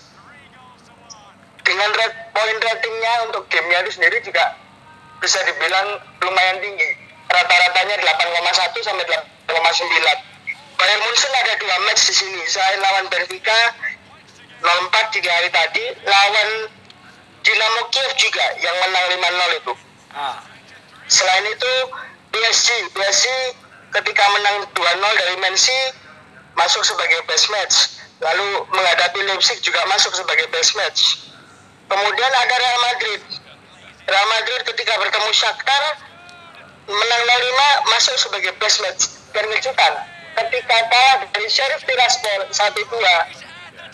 Dengan 1.63 1.89
rate, 1.95 2.17
poin 2.35 2.57
ratingnya 2.59 3.13
untuk 3.31 3.47
gamenya 3.47 3.87
itu 3.87 3.91
sendiri 3.95 4.19
juga 4.19 4.59
bisa 5.23 5.39
dibilang 5.47 5.99
lumayan 6.19 6.59
tinggi. 6.59 6.89
Rata-ratanya 7.31 7.95
8,1 8.03 8.83
sampai 8.83 9.05
8,9 9.47 10.33
Bayern 10.75 11.01
Munchen 11.07 11.31
ada 11.31 11.53
dua 11.55 11.75
match 11.87 12.11
di 12.11 12.13
sini. 12.13 12.41
Saya 12.51 12.75
lawan 12.83 13.07
Benfica 13.07 13.55
0-4 14.63 15.13
di 15.19 15.27
hari 15.27 15.49
tadi 15.51 15.85
lawan 16.07 16.49
Dinamo 17.43 17.81
Kiev 17.91 18.11
juga 18.15 18.45
yang 18.63 18.75
menang 18.87 19.05
5-0 19.19 19.59
itu. 19.59 19.73
Selain 21.11 21.45
itu 21.51 21.73
PSG 22.31 22.69
PSG 22.95 23.25
ketika 23.91 24.23
menang 24.31 24.63
2-0 24.71 25.19
dari 25.19 25.35
City 25.59 25.91
masuk 26.55 26.81
sebagai 26.87 27.19
best 27.27 27.51
match. 27.51 27.75
Lalu 28.23 28.63
menghadapi 28.71 29.19
Leipzig 29.27 29.59
juga 29.59 29.83
masuk 29.91 30.15
sebagai 30.15 30.47
best 30.55 30.79
match. 30.79 31.27
Kemudian 31.91 32.31
ada 32.31 32.55
Real 32.55 32.79
Madrid. 32.79 33.21
Real 34.07 34.27
Madrid 34.31 34.61
ketika 34.63 34.93
bertemu 34.95 35.29
Shakhtar 35.35 35.83
menang 36.87 37.23
0-5 37.27 37.91
masuk 37.91 38.15
sebagai 38.15 38.55
best 38.63 38.79
match. 38.79 39.01
Dan 39.35 39.43
kejutan 39.51 39.93
ketika 40.39 40.77
kalah 40.87 41.27
dari 41.27 41.47
Sheriff 41.51 41.83
Tiraspol 41.83 42.47
1-2 42.47 43.42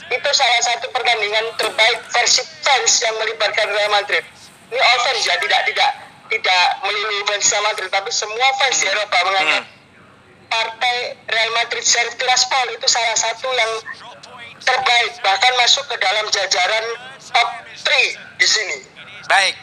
itu 0.10 0.30
salah 0.34 0.62
satu 0.66 0.90
pertandingan 0.90 1.46
terbaik 1.58 2.00
versi 2.10 2.42
fans 2.66 2.94
yang 3.06 3.16
melibatkan 3.22 3.70
Real 3.70 3.92
Madrid 3.94 4.24
ini 4.70 4.82
all 4.82 5.00
fans 5.06 5.24
ya 5.26 5.36
tidak 5.38 5.62
tidak 5.70 5.92
tidak 6.30 6.64
melulu 6.86 7.22
fans 7.30 7.46
Real 7.50 7.66
Madrid 7.66 7.90
tapi 7.90 8.10
semua 8.14 8.48
fans 8.58 8.78
di 8.82 8.86
Eropa 8.90 9.18
menganggap 9.26 9.64
partai 10.50 10.96
Real 11.30 11.52
Madrid 11.54 11.86
Sheriff 11.86 12.18
Tiraspol 12.18 12.74
itu 12.74 12.88
salah 12.90 13.18
satu 13.18 13.48
yang 13.54 13.72
terbaik 14.66 15.14
bahkan 15.22 15.54
masuk 15.62 15.86
ke 15.88 15.96
dalam 16.02 16.26
jajaran 16.30 16.86
top 17.30 17.50
3 17.86 18.42
di 18.42 18.48
sini 18.50 19.00
Baik, 19.30 19.54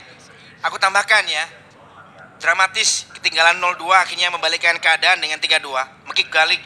aku 0.62 0.78
tambahkan 0.78 1.26
ya. 1.26 1.42
Dramatis 2.38 3.10
ketinggalan 3.18 3.58
0-2 3.58 3.82
akhirnya 3.90 4.30
membalikkan 4.30 4.78
keadaan 4.78 5.18
dengan 5.18 5.42
3-2. 5.42 5.58
Mekik 6.06 6.30
Galik, 6.30 6.62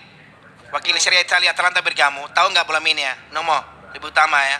wakil 0.70 0.94
Serie 0.98 1.22
Italia 1.22 1.50
Atalanta 1.54 1.82
Bergamo, 1.82 2.26
tahu 2.34 2.50
nggak 2.50 2.66
bola 2.66 2.82
ya? 2.82 3.14
Nomo, 3.34 3.58
lebih 3.94 4.10
utama 4.10 4.38
ya. 4.42 4.58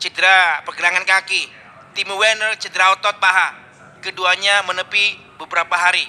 cedera 0.00 0.64
pergelangan 0.64 1.04
kaki. 1.04 1.44
Timo 1.92 2.16
Werner 2.16 2.56
cedera 2.56 2.96
otot 2.96 3.12
paha. 3.20 3.52
Keduanya 3.98 4.62
menepi 4.66 5.18
beberapa 5.38 5.74
hari. 5.74 6.06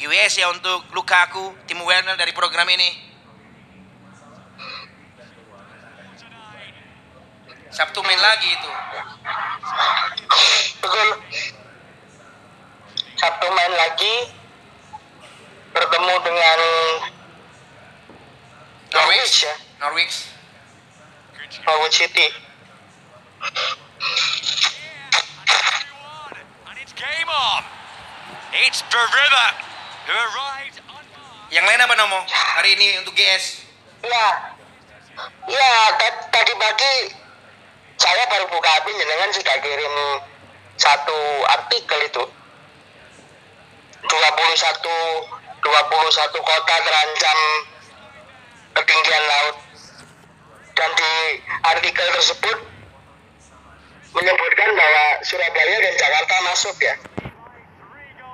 GWS 0.00 0.40
ya 0.40 0.48
untuk 0.48 0.88
Lukaku, 0.96 1.52
Timo 1.68 1.84
Werner 1.84 2.16
dari 2.16 2.32
program 2.32 2.64
ini. 2.72 3.10
Sabtu 7.70 8.02
main 8.02 8.18
lagi 8.18 8.50
itu. 8.50 8.70
betul 10.80 11.08
Sabtu 13.14 13.46
main 13.52 13.72
lagi 13.78 14.14
bertemu 15.70 16.14
dengan 16.24 16.58
Norwich 18.90 19.46
ya 19.46 19.54
Norwich. 19.78 20.16
Job. 21.50 21.62
Norwich 21.66 21.94
City 21.94 22.26
And 26.66 26.76
it's 26.82 26.92
game 26.92 27.30
on. 27.30 27.62
It's 28.66 28.79
Barilla 28.79 28.79
who 28.79 28.79
arrived 28.79 28.79
unmarked. 28.79 28.79
Yang 31.50 31.64
lain 31.66 31.78
apa 31.78 31.94
Nomo? 31.94 32.18
Hari 32.26 32.74
ini 32.74 32.98
untuk 32.98 33.14
GS. 33.14 33.62
ya. 34.02 34.26
Ya 35.46 35.70
ta- 35.94 36.26
tadi 36.32 36.52
pagi 36.56 36.94
saya 38.00 38.24
baru 38.26 38.50
buka 38.50 38.66
HP 38.66 38.86
jenengan 38.96 39.30
sudah 39.30 39.56
kirim 39.62 39.94
satu 40.74 41.18
artikel 41.54 42.00
itu. 42.02 42.24
21 44.00 44.10
21 45.60 46.40
kota 46.40 46.74
terancam 46.82 47.38
ketinggian 48.74 49.24
laut. 49.28 49.56
Dan 50.74 50.90
di 50.96 51.12
artikel 51.62 52.06
tersebut 52.16 52.58
menyebutkan 54.18 54.70
bahwa 54.74 55.04
Surabaya 55.22 55.76
dan 55.78 55.94
Jakarta 55.94 56.34
masuk 56.48 56.74
ya 56.82 56.94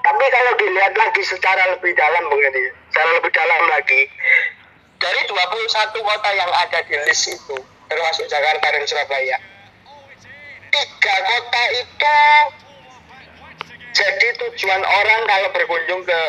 tapi 0.07 0.25
kalau 0.31 0.53
dilihat 0.55 0.95
lagi 0.95 1.23
secara 1.27 1.63
lebih 1.75 1.91
dalam 1.99 2.23
begini 2.31 2.71
secara 2.95 3.11
lebih 3.19 3.33
dalam 3.35 3.63
lagi 3.67 4.01
dari 5.03 5.21
21 5.27 5.35
kota 5.99 6.31
yang 6.31 6.51
ada 6.55 6.79
di 6.87 6.95
list 7.11 7.35
itu 7.35 7.57
termasuk 7.91 8.31
Jakarta 8.31 8.67
dan 8.71 8.87
Surabaya 8.87 9.37
tiga 10.71 11.15
kota 11.27 11.63
itu 11.75 12.19
jadi 13.97 14.29
tujuan 14.47 14.83
orang 14.87 15.21
kalau 15.27 15.49
berkunjung 15.51 16.07
ke 16.07 16.21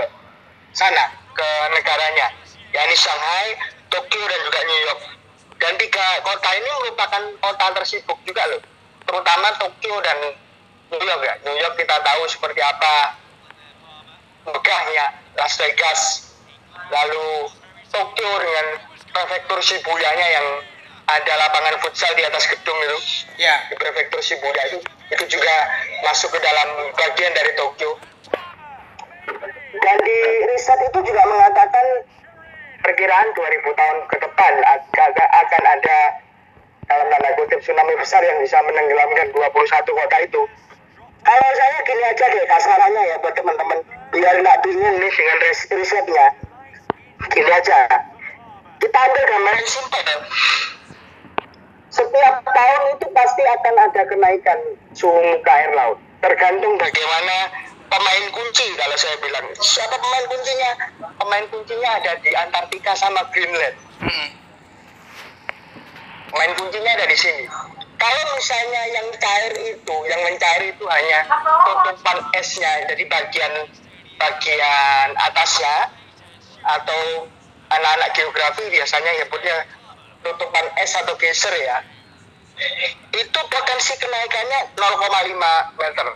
sana 0.74 1.14
ke 1.38 1.50
negaranya 1.78 2.34
yakni 2.74 2.96
Shanghai, 2.96 3.48
Tokyo 3.92 4.24
dan 4.24 4.40
juga 4.46 4.60
New 4.64 4.82
York. 4.88 5.02
Dan 5.58 5.74
tiga 5.82 6.06
kota 6.22 6.50
ini 6.54 6.70
merupakan 6.86 7.24
kota 7.42 7.66
tersibuk 7.82 8.18
juga 8.24 8.46
loh 8.46 8.62
terutama 9.08 9.50
Tokyo 9.58 9.96
dan 10.06 10.18
New 10.94 11.02
York 11.02 11.22
ya. 11.26 11.36
New 11.44 11.58
York 11.58 11.76
kita 11.76 11.98
tahu 12.06 12.22
seperti 12.30 12.62
apa 12.62 13.18
megahnya 14.48 15.06
Las 15.36 15.54
Vegas. 15.60 16.02
Lalu 16.88 17.52
Tokyo 17.92 18.32
dengan 18.40 18.66
prefektur 19.12 19.60
Shibuya-nya 19.60 20.28
yang 20.28 20.48
ada 21.08 21.34
lapangan 21.40 21.80
futsal 21.80 22.12
di 22.16 22.24
atas 22.24 22.48
gedung 22.52 22.76
itu. 22.84 22.98
Ya. 23.40 23.64
di 23.72 23.76
prefektur 23.80 24.20
Shibuya 24.20 24.64
itu 24.72 24.80
itu 25.08 25.24
juga 25.40 25.56
masuk 26.04 26.36
ke 26.36 26.40
dalam 26.44 26.70
bagian 26.96 27.32
dari 27.32 27.52
Tokyo. 27.56 27.96
Dan 29.78 29.98
di 30.04 30.20
riset 30.52 30.80
itu 30.84 31.00
juga 31.04 31.22
mengatakan 31.28 31.86
perkiraan 32.84 33.28
2000 33.36 33.80
tahun 33.80 33.98
ke 34.10 34.18
depan 34.20 34.54
akan, 34.64 35.12
akan 35.16 35.64
ada 35.64 35.98
dalam 36.88 37.08
tanda 37.12 37.30
kutip 37.36 37.60
tsunami 37.60 37.94
besar 38.00 38.24
yang 38.24 38.40
bisa 38.40 38.58
menenggelamkan 38.64 39.28
21 39.36 40.00
kota 40.00 40.18
itu 40.24 40.42
kalau 41.28 41.50
saya 41.60 41.78
gini 41.84 42.04
aja 42.08 42.26
deh 42.32 42.46
kasarannya 42.48 43.04
ya 43.04 43.16
buat 43.20 43.36
teman-teman. 43.36 43.80
Biar 44.16 44.36
nggak 44.40 44.58
bingung 44.64 44.96
nih 44.96 45.12
dengan 45.12 45.38
ris- 45.44 45.70
risetnya 45.76 46.26
gini 47.28 47.52
aja. 47.52 47.78
Kita 48.80 48.98
ambil 48.98 49.24
gambaran 49.28 49.68
simpel 49.68 50.08
setiap 51.92 52.36
tahun 52.46 52.84
itu 52.94 53.08
pasti 53.10 53.42
akan 53.42 53.76
ada 53.90 54.02
kenaikan 54.06 54.60
suhu 54.96 55.18
muka 55.18 55.52
air 55.52 55.72
laut. 55.76 56.00
Tergantung 56.24 56.80
bagaimana 56.80 57.36
pemain 57.92 58.26
kunci 58.32 58.68
kalau 58.80 58.96
saya 58.96 59.18
bilang. 59.20 59.46
Siapa 59.60 60.00
pemain 60.00 60.26
kuncinya? 60.32 60.72
Pemain 61.20 61.46
kuncinya 61.52 61.90
ada 62.00 62.12
di 62.24 62.32
Antartika 62.38 62.94
sama 62.96 63.26
Greenland. 63.36 63.76
Pemain 66.32 66.54
kuncinya 66.56 66.92
ada 66.96 67.06
di 67.10 67.18
sini 67.18 67.46
kalau 67.98 68.24
misalnya 68.38 68.82
yang 68.94 69.08
cair 69.18 69.54
itu 69.74 69.96
yang 70.06 70.22
mencair 70.26 70.62
itu 70.70 70.86
hanya 70.86 71.20
tutupan 71.66 72.18
esnya 72.38 72.86
jadi 72.90 73.04
bagian 73.10 73.54
bagian 74.18 75.08
atasnya 75.18 75.92
atau 76.66 77.30
anak-anak 77.70 78.10
geografi 78.16 78.64
biasanya 78.72 79.12
nyebutnya 79.22 79.58
tutupan 80.24 80.66
es 80.82 80.92
atau 80.98 81.14
geser 81.20 81.54
ya. 81.62 81.78
Itu 83.14 83.40
potensi 83.54 83.94
kenaikannya 84.02 84.74
0,5 84.74 85.78
meter. 85.78 86.08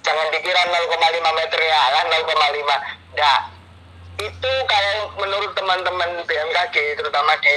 Jangan 0.00 0.26
dikira 0.32 0.62
0,5 0.64 1.38
meter 1.38 1.60
ya 1.60 1.80
lah 1.92 2.02
0,5 2.08 3.00
nah 3.10 3.52
itu 4.20 4.52
kalau 4.68 5.12
menurut 5.18 5.52
teman-teman 5.56 6.24
BMKG 6.24 6.76
terutama 6.96 7.36
di 7.40 7.56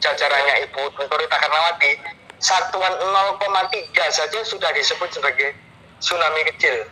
jajarannya 0.00 0.68
Ibu 0.68 0.80
Tenturi 0.96 1.24
Rita 1.26 1.36
Karnawati 1.40 1.92
satuan 2.38 2.92
0,3 2.92 3.90
saja 4.10 4.38
sudah 4.44 4.70
disebut 4.74 5.10
sebagai 5.12 5.54
tsunami 6.00 6.42
kecil. 6.54 6.86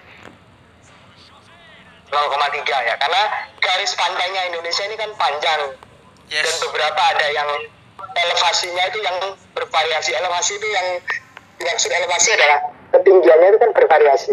0,3 2.12 2.88
ya 2.88 2.94
karena 3.00 3.22
garis 3.56 3.92
pantainya 3.96 4.52
Indonesia 4.52 4.84
ini 4.84 4.96
kan 5.00 5.10
panjang. 5.16 5.62
Dan 6.32 6.48
Yes. 6.48 6.64
beberapa 6.64 7.02
ada 7.12 7.26
yang 7.28 7.48
elevasinya 8.16 8.84
itu 8.88 8.98
yang 9.04 9.16
bervariasi. 9.52 10.16
Elevasi 10.16 10.56
itu 10.56 10.68
yang 10.72 10.86
maksud 11.60 11.92
elevasi 11.92 12.28
adalah 12.36 12.58
ketinggiannya 12.96 13.46
itu 13.52 13.58
kan 13.60 13.70
bervariasi. 13.76 14.32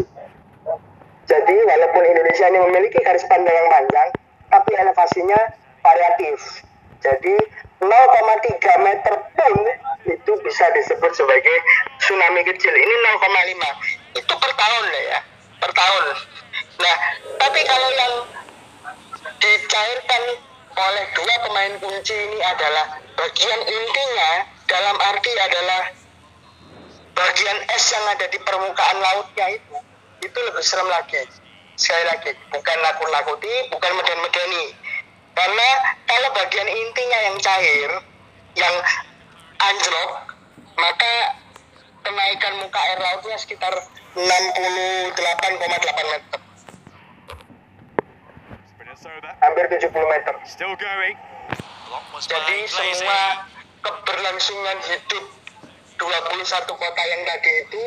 Jadi 1.29 1.55
walaupun 1.61 2.03
Indonesia 2.07 2.45
ini 2.49 2.59
memiliki 2.71 2.97
garis 3.03 3.21
pantai 3.27 3.53
yang 3.53 3.67
panjang 3.69 4.07
tapi 4.49 4.71
elevasinya 4.73 5.39
variatif. 5.83 6.65
Jadi 6.99 7.35
0,3 7.79 7.87
meter 8.83 9.13
pun 9.39 9.55
itu 10.03 10.31
bisa 10.43 10.65
disebut 10.75 11.11
sebagai 11.15 11.57
tsunami 12.03 12.43
kecil. 12.43 12.73
Ini 12.75 12.95
0,5 13.15 14.19
itu 14.19 14.33
per 14.35 14.51
tahun 14.51 14.83
lah 14.91 15.03
ya 15.15 15.19
per 15.63 15.71
tahun. 15.71 16.03
Nah 16.79 16.95
tapi 17.39 17.59
kalau 17.63 17.89
yang 17.95 18.13
dicairkan 19.39 20.23
oleh 20.79 21.05
dua 21.15 21.35
pemain 21.47 21.73
kunci 21.79 22.15
ini 22.15 22.39
adalah 22.43 22.99
bagian 23.15 23.59
intinya 23.67 24.31
dalam 24.67 24.95
arti 24.99 25.31
adalah 25.39 25.81
bagian 27.15 27.57
es 27.75 27.85
yang 27.91 28.05
ada 28.15 28.25
di 28.31 28.39
permukaan 28.43 28.97
lautnya 28.99 29.55
itu 29.55 29.75
itu 30.23 30.37
lebih 30.39 30.63
serem 30.63 30.87
lagi. 30.87 31.23
Sekali 31.79 32.03
lagi 32.11 32.35
bukan 32.51 32.77
nakut-nakuti 32.83 33.71
bukan 33.71 33.91
meden-medeni 33.95 34.75
karena 35.35 35.69
kalau 36.07 36.29
bagian 36.35 36.69
intinya 36.69 37.19
yang 37.29 37.37
cair 37.39 37.91
yang 38.57 38.75
anjlok 39.59 40.11
maka 40.79 41.13
kenaikan 42.03 42.53
muka 42.63 42.79
air 42.79 42.99
lautnya 42.99 43.37
sekitar 43.37 43.73
68,8 44.15 44.25
meter 46.13 46.39
hampir 49.39 49.65
70 49.71 49.91
meter 49.95 50.33
Jadi 52.19 52.57
semua 52.67 53.47
keberlangsungan 53.79 54.77
hidup 54.91 55.25
21 55.99 56.67
kota 56.67 57.01
yang 57.07 57.21
tadi 57.23 57.51
itu 57.63 57.81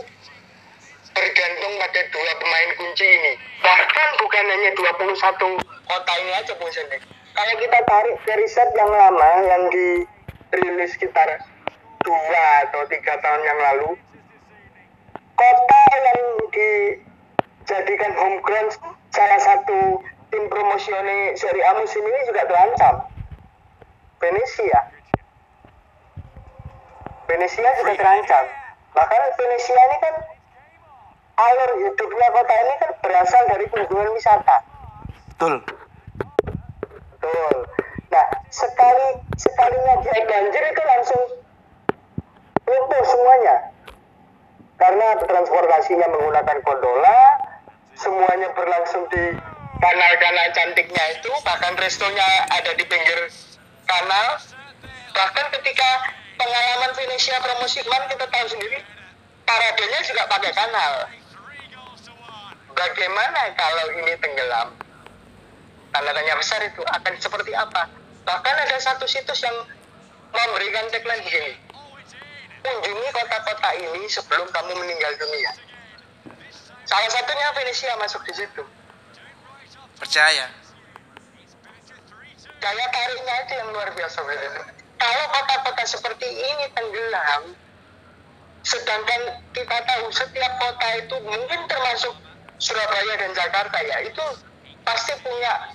bergantung 1.12 1.72
pada 1.76 2.00
dua 2.08 2.32
pemain 2.40 2.70
kunci 2.80 3.04
ini. 3.04 3.32
Bahkan 3.60 4.08
bukan 4.24 4.44
hanya 4.48 4.70
21 4.72 5.60
kota 5.60 6.12
ini 6.24 6.32
aja 6.32 6.52
Sende. 6.72 6.98
Kalau 7.32 7.54
kita 7.56 7.78
tarik 7.88 8.16
ke 8.28 8.32
riset 8.44 8.68
yang 8.76 8.92
lama 8.92 9.30
yang 9.48 9.62
dirilis 9.72 10.92
sekitar 10.92 11.40
dua 12.04 12.44
atau 12.68 12.84
tiga 12.92 13.16
tahun 13.24 13.40
yang 13.40 13.58
lalu, 13.72 13.90
kota 15.32 15.82
yang 15.96 16.20
dijadikan 16.52 18.12
home 18.20 18.38
ground 18.44 18.76
salah 19.16 19.40
satu 19.40 20.04
tim 20.28 20.44
promosione 20.52 21.32
seri 21.40 21.60
A 21.64 21.72
musim 21.80 22.04
ini 22.04 22.20
juga 22.28 22.44
terancam. 22.44 22.94
Venesia. 24.20 24.80
Venesia 27.32 27.70
juga 27.80 27.92
terancam. 27.96 28.44
Bahkan 28.92 29.22
Venesia 29.40 29.80
ini 29.88 29.96
kan 30.04 30.14
alur 31.42 31.70
hidupnya 31.80 32.28
kota 32.28 32.54
ini 32.60 32.74
kan 32.76 32.90
berasal 33.00 33.42
dari 33.48 33.64
kunjungan 33.72 34.12
wisata. 34.12 34.56
Betul. 35.32 35.81
Betul. 37.22 37.70
Nah, 38.10 38.26
sekali 38.50 39.08
sekalinya 39.38 39.94
dia 40.02 40.26
banjir 40.26 40.62
itu 40.74 40.82
langsung 40.82 41.22
lumpuh 42.66 43.04
semuanya. 43.06 43.56
Karena 44.74 45.06
transportasinya 45.22 46.10
menggunakan 46.10 46.58
gondola 46.66 47.18
semuanya 47.94 48.50
berlangsung 48.58 49.06
di 49.14 49.38
kanal-kanal 49.78 50.46
cantiknya 50.50 51.04
itu 51.14 51.30
bahkan 51.46 51.78
restonya 51.78 52.26
ada 52.50 52.74
di 52.74 52.82
pinggir 52.90 53.30
kanal. 53.86 54.42
Bahkan 55.14 55.46
ketika 55.62 55.90
pengalaman 56.34 56.90
Venesia 56.98 57.38
promosi 57.38 57.86
kemarin 57.86 58.10
kita 58.10 58.26
tahu 58.26 58.46
sendiri 58.50 58.82
paradenya 59.46 60.00
juga 60.02 60.26
pakai 60.26 60.50
kanal. 60.50 60.92
Bagaimana 62.74 63.40
kalau 63.54 63.86
ini 64.02 64.18
tenggelam 64.18 64.74
tanda 65.92 66.10
tanya 66.16 66.34
besar 66.40 66.60
itu 66.64 66.82
akan 66.82 67.12
seperti 67.20 67.52
apa 67.52 67.88
bahkan 68.24 68.56
ada 68.56 68.76
satu 68.80 69.04
situs 69.04 69.44
yang 69.44 69.56
memberikan 70.32 70.88
tagline 70.88 71.22
begini 71.22 71.52
kunjungi 72.62 73.08
kota-kota 73.12 73.70
ini 73.76 74.02
sebelum 74.08 74.48
kamu 74.48 74.72
meninggal 74.80 75.12
dunia 75.20 75.52
salah 76.88 77.10
satunya 77.12 77.46
Venesia 77.54 77.92
masuk 78.00 78.24
di 78.24 78.34
situ 78.34 78.64
Percaya. 80.02 80.50
daya 82.58 82.86
tariknya 82.90 83.34
itu 83.46 83.52
yang 83.54 83.70
luar 83.70 83.86
biasa. 83.94 84.18
Kalau 84.98 85.24
kota-kota 85.30 85.82
seperti 85.86 86.26
ini 86.26 86.66
tenggelam, 86.74 87.54
sedangkan 88.66 89.42
kita 89.54 89.78
tahu 89.86 90.10
setiap 90.10 90.52
kota 90.58 90.88
itu 90.98 91.16
mungkin 91.22 91.60
termasuk 91.70 92.18
Surabaya 92.58 93.14
dan 93.14 93.30
Jakarta 93.30 93.78
ya 93.78 94.10
itu 94.10 94.26
pasti 94.82 95.14
punya 95.22 95.70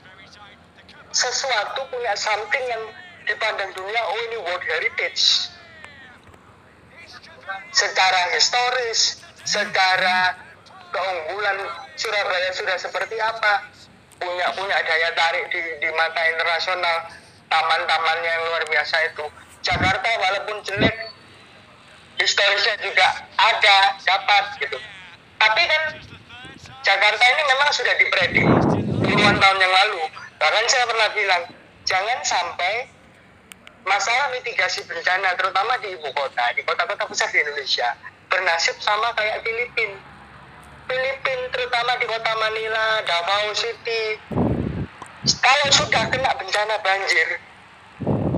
sesuatu 1.18 1.82
punya 1.90 2.14
something 2.14 2.62
yang 2.70 2.84
dipandang 3.26 3.74
dunia 3.74 4.02
oh 4.06 4.18
ini 4.30 4.38
World 4.38 4.62
Heritage. 4.62 5.50
Secara 7.74 8.38
historis 8.38 9.26
secara 9.42 10.38
keunggulan 10.94 11.58
Surabaya 11.98 12.54
sudah 12.54 12.78
seperti 12.78 13.18
apa 13.18 13.66
punya 14.22 14.54
punya 14.54 14.78
daya 14.86 15.10
tarik 15.18 15.50
di, 15.50 15.62
di 15.82 15.90
mata 15.98 16.22
internasional 16.30 17.10
taman-tamannya 17.50 18.30
yang 18.30 18.44
luar 18.54 18.64
biasa 18.70 18.96
itu. 19.10 19.26
Jakarta 19.66 20.08
walaupun 20.22 20.62
jelek 20.70 20.96
historisnya 22.22 22.78
juga 22.86 23.26
ada 23.42 23.78
dapat 24.06 24.44
gitu. 24.62 24.78
Tapi 25.38 25.62
kan 25.66 25.84
Jakarta 26.86 27.24
ini 27.26 27.42
memang 27.50 27.70
sudah 27.74 27.96
dipredik 27.98 28.46
puluhan 29.02 29.38
tahun 29.42 29.58
yang 29.60 29.74
lalu 29.74 30.27
bahkan 30.38 30.66
saya 30.70 30.86
pernah 30.86 31.10
bilang 31.14 31.44
jangan 31.86 32.20
sampai 32.24 32.90
masalah 33.88 34.34
mitigasi 34.34 34.84
bencana 34.86 35.34
terutama 35.38 35.78
di 35.82 35.94
ibu 35.98 36.10
kota 36.14 36.46
di 36.54 36.62
kota-kota 36.66 37.04
besar 37.10 37.30
di 37.34 37.42
Indonesia 37.42 37.98
bernasib 38.28 38.76
sama 38.84 39.14
kayak 39.16 39.42
Filipina 39.42 39.98
Filipina 40.88 41.46
terutama 41.52 41.92
di 42.00 42.06
kota 42.08 42.32
Manila 42.40 43.02
Davao 43.04 43.52
City 43.56 44.04
kalau 45.28 45.68
sudah 45.76 46.08
kena 46.08 46.32
bencana 46.40 46.80
banjir 46.80 47.28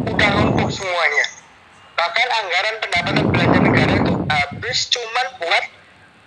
udah 0.09 0.29
lumpuh 0.41 0.69
semuanya. 0.73 1.25
Bahkan 1.93 2.27
anggaran 2.31 2.75
pendapatan 2.81 3.25
belanja 3.29 3.59
negara 3.61 3.93
itu 4.01 4.13
habis 4.25 4.77
cuman 4.89 5.27
buat 5.37 5.65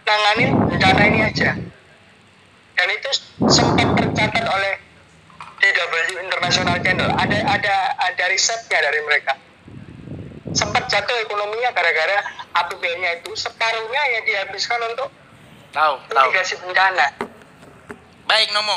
nanganin 0.07 0.51
bencana 0.71 1.03
ini 1.09 1.21
aja. 1.27 1.51
Dan 2.79 2.89
itu 2.95 3.11
sempat 3.51 3.89
tercatat 3.99 4.45
oleh 4.47 4.75
DW 5.63 5.95
International 6.19 6.77
Channel 6.83 7.11
ada 7.15 7.39
ada 7.47 7.75
ada 7.97 8.25
risetnya 8.27 8.83
dari 8.83 9.01
mereka 9.07 9.39
sempat 10.53 10.91
jatuh 10.91 11.17
ekonominya 11.23 11.71
gara-gara 11.73 12.19
APBN-nya 12.53 13.23
itu 13.23 13.33
separuhnya 13.39 14.03
ya 14.11 14.21
dihabiskan 14.27 14.83
untuk 14.93 15.09
Tahu, 15.73 15.95
tahu. 16.11 16.29
mitigasi 16.29 16.61
bencana 16.61 17.07
Baik, 18.29 18.49
Nomo. 18.53 18.77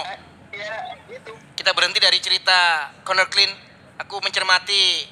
ya 0.51 0.99
itu 1.07 1.31
Kita 1.55 1.71
berhenti 1.71 1.99
dari 2.03 2.19
cerita 2.19 2.91
Conor 3.07 3.31
Clean. 3.31 3.47
Aku 4.03 4.19
mencermati 4.19 5.07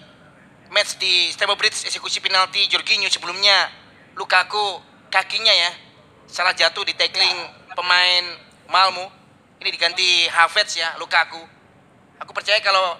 match 0.67 0.99
di 0.99 1.31
Stamford 1.31 1.55
Bridge 1.55 1.87
eksekusi 1.87 2.19
penalti 2.19 2.67
Jorginho 2.67 3.07
sebelumnya. 3.07 3.71
Lukaku 4.19 4.83
kakinya 5.07 5.51
ya 5.55 5.71
salah 6.27 6.51
jatuh 6.51 6.83
di 6.83 6.91
tackling 6.93 7.31
pemain 7.71 8.25
Malmo. 8.67 9.07
Ini 9.63 9.69
diganti 9.71 10.27
Havertz 10.27 10.75
ya, 10.75 10.91
Lukaku. 10.99 11.39
Aku 12.21 12.35
percaya 12.35 12.61
kalau 12.61 12.99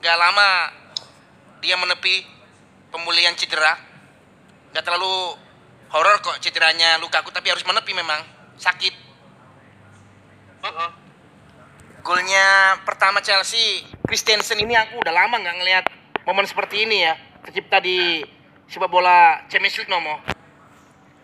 nggak 0.00 0.16
lama 0.16 0.48
dia 1.60 1.76
menepi 1.76 2.24
pemulihan 2.90 3.36
cedera. 3.36 3.76
Nggak 4.74 4.84
terlalu 4.86 5.36
horor 5.90 6.16
kok 6.22 6.38
cederanya 6.42 6.98
Lukaku, 7.02 7.30
tapi 7.30 7.50
harus 7.50 7.66
menepi 7.66 7.92
memang. 7.94 8.22
Sakit. 8.56 8.94
Mm-mm. 10.60 10.90
Golnya 12.00 12.80
pertama 12.84 13.20
Chelsea, 13.20 13.84
Christensen 14.08 14.56
ini 14.60 14.72
aku 14.72 15.00
udah 15.04 15.12
lama 15.12 15.36
nggak 15.36 15.56
ngelihat 15.60 15.84
momen 16.24 16.48
seperti 16.48 16.88
ini 16.88 17.04
ya. 17.04 17.14
Tercipta 17.44 17.80
di 17.80 18.24
sepak 18.68 18.88
bola 18.88 19.44
Champions 19.48 19.76
League 19.80 19.92
nomo. 19.92 20.20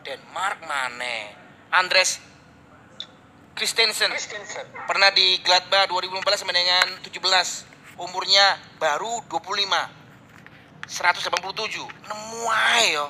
Denmark 0.05 0.63
mana? 0.65 1.17
Andres 1.73 2.23
Christensen 3.57 4.13
Christensen 4.13 4.69
pernah 4.85 5.09
di 5.17 5.41
Gladbach 5.41 5.89
2015 5.89 6.45
sama 6.45 6.53
dengan 6.53 7.01
17. 7.01 7.17
Umurnya 7.97 8.61
baru 8.77 9.25
25. 9.33 10.85
187. 10.85 11.89
Nemu 12.05 12.45
ae 12.53 12.93
yo. 12.93 13.09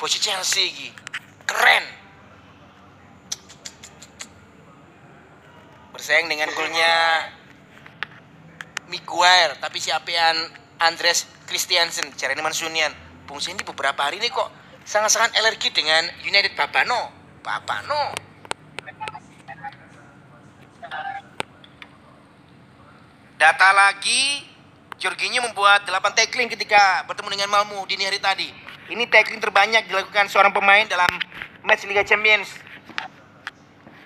Bocah 0.00 0.16
Chelsea 0.16 0.72
iki. 0.72 0.88
Keren. 1.44 1.84
Bersaing 5.92 6.32
dengan 6.32 6.48
golnya 6.56 7.28
Miguel, 8.88 9.60
tapi 9.60 9.84
si 9.84 9.92
apian 9.92 10.48
Andres 10.80 11.28
Christiansen, 11.44 12.08
caranya 12.16 12.40
Mansunian. 12.40 12.90
Bung 13.28 13.36
Sandy 13.36 13.68
beberapa 13.68 14.00
hari 14.00 14.16
ini 14.16 14.32
kok 14.32 14.48
sangat-sangat 14.88 15.36
alergi 15.36 15.68
dengan 15.76 16.08
United 16.24 16.56
Babano. 16.56 17.12
Babano. 17.44 18.33
Data 23.34 23.74
lagi, 23.74 24.46
Jorginho 24.94 25.42
membuat 25.42 25.82
8 25.82 26.14
tackling 26.14 26.46
ketika 26.46 27.02
bertemu 27.10 27.34
dengan 27.34 27.48
Malmo 27.50 27.82
dini 27.82 28.06
hari 28.06 28.22
tadi. 28.22 28.46
Ini 28.86 29.10
tackling 29.10 29.42
terbanyak 29.42 29.90
dilakukan 29.90 30.30
seorang 30.30 30.54
pemain 30.54 30.86
dalam 30.86 31.10
match 31.66 31.82
Liga 31.90 32.06
Champions. 32.06 32.46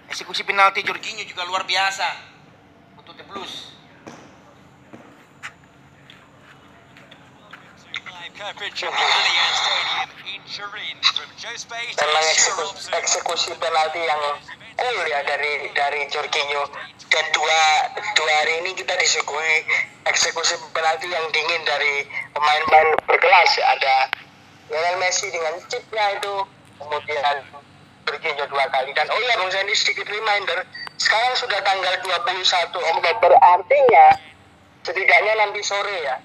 Eksekusi 0.09 0.49
penalti 0.49 0.81
Jorginho 0.81 1.21
juga 1.29 1.45
luar 1.45 1.69
biasa 1.69 2.09
untuk 2.97 3.21
The 3.21 3.25
Blues. 3.29 3.77
Memang 11.99 12.25
eksekusi 12.97 13.53
penalti 13.61 14.01
yang 14.01 14.23
cool 14.79 15.05
ya 15.11 15.21
dari 15.27 15.69
dari 15.75 16.01
Jorginho. 16.09 16.62
Dan 17.09 17.25
dua 17.33 17.61
dua 18.14 18.33
hari 18.45 18.62
ini 18.62 18.77
kita 18.77 18.95
disuguhi 18.95 19.64
eksekusi 20.07 20.55
penalti 20.71 21.09
yang 21.09 21.25
dingin 21.35 21.62
dari 21.67 22.07
pemain-pemain 22.37 22.88
berkelas. 23.09 23.51
Ada 23.59 23.95
Lionel 24.71 24.97
Messi 25.03 25.33
dengan 25.35 25.59
chipnya 25.67 26.14
itu 26.14 26.35
kemudian 26.79 27.37
Jorginho 28.07 28.45
dua 28.47 28.64
kali. 28.71 28.95
Dan 28.95 29.11
oh 29.11 29.21
ya 29.21 29.35
Bung 29.41 29.51
Sandy 29.51 29.75
sedikit 29.75 30.07
reminder. 30.07 30.62
Sekarang 30.99 31.35
sudah 31.38 31.62
tanggal 31.62 31.95
21 32.03 32.75
Oktober. 32.75 33.31
Artinya 33.38 34.07
setidaknya 34.88 35.33
nanti 35.37 35.61
sore 35.61 35.97
ya 36.01 36.17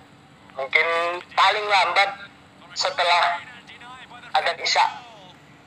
mungkin 0.56 0.88
paling 1.34 1.66
lambat 1.66 2.10
setelah 2.78 3.42
adat 4.38 4.58
Isya 4.62 4.86